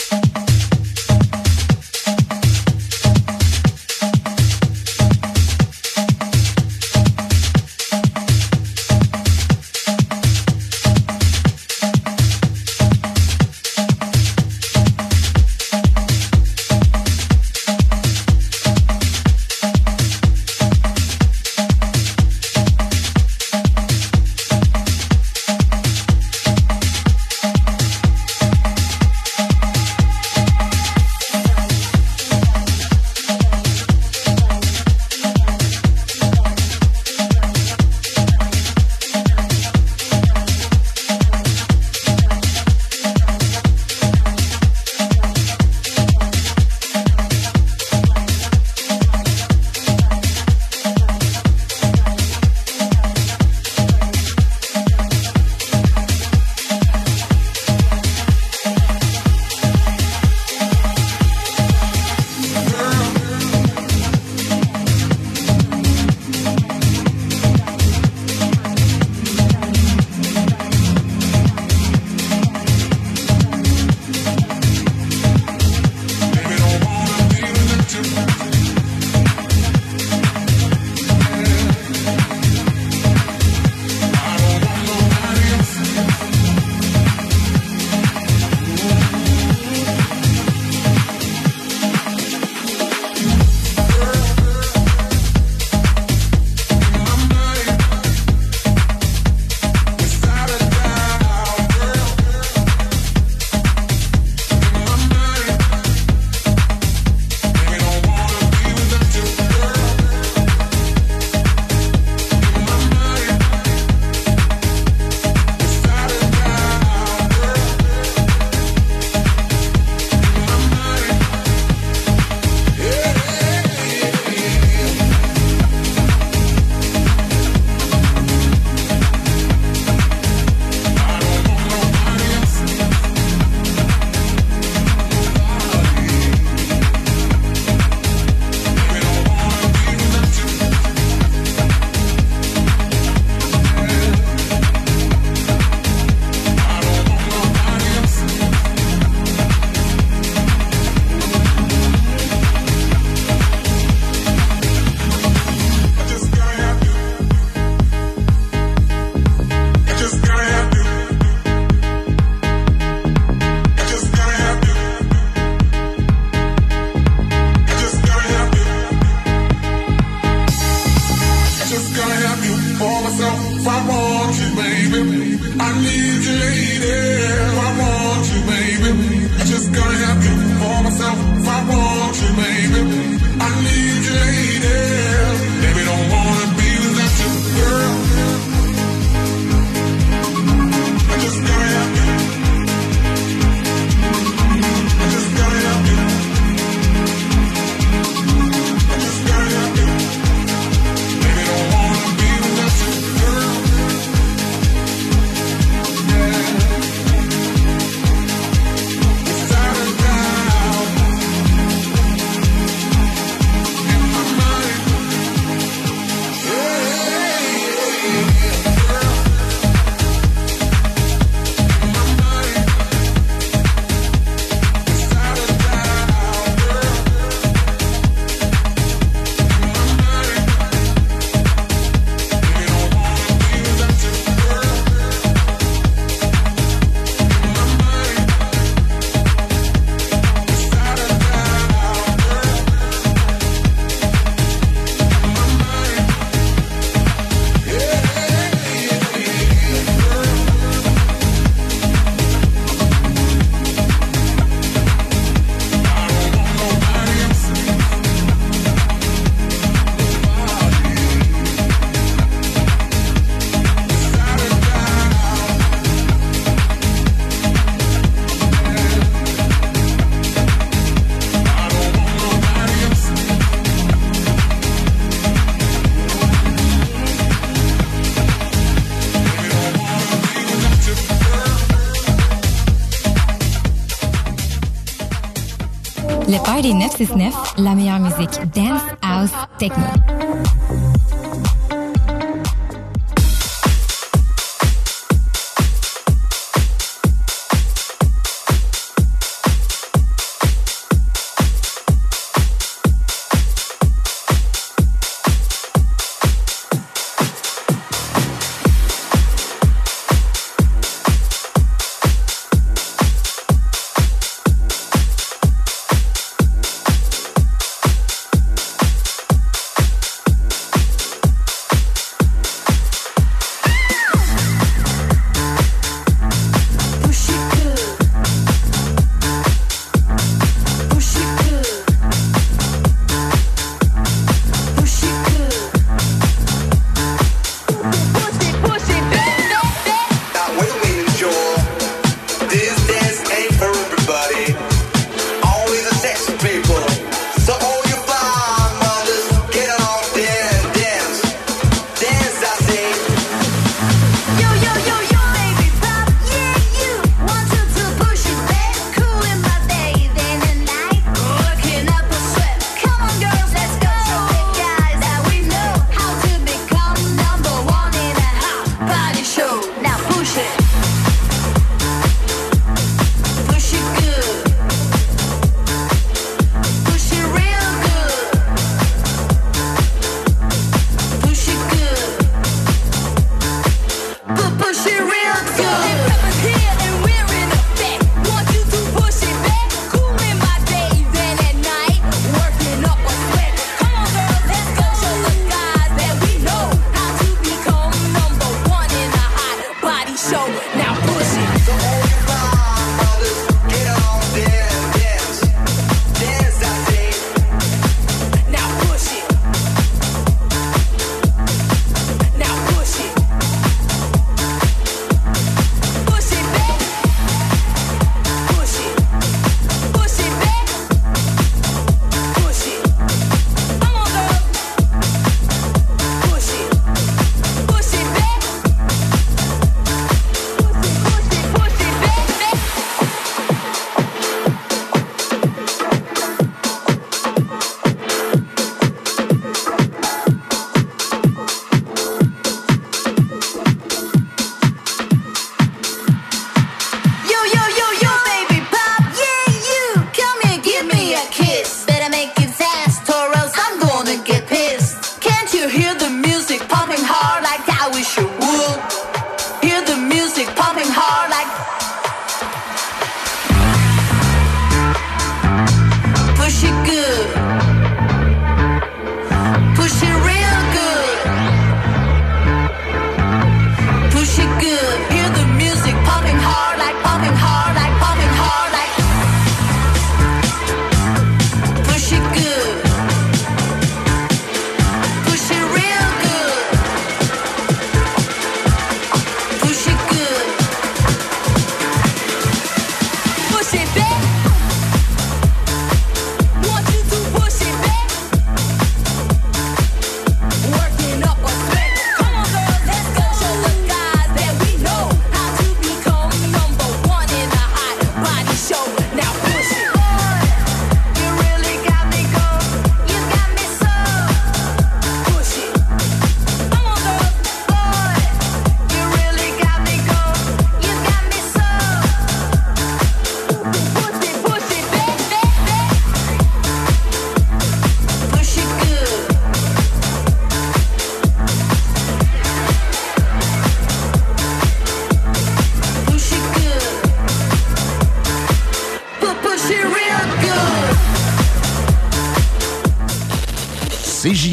[286.73, 290.20] 969, la meilleure musique dance, house, techno.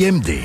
[0.09, 0.38] CJMD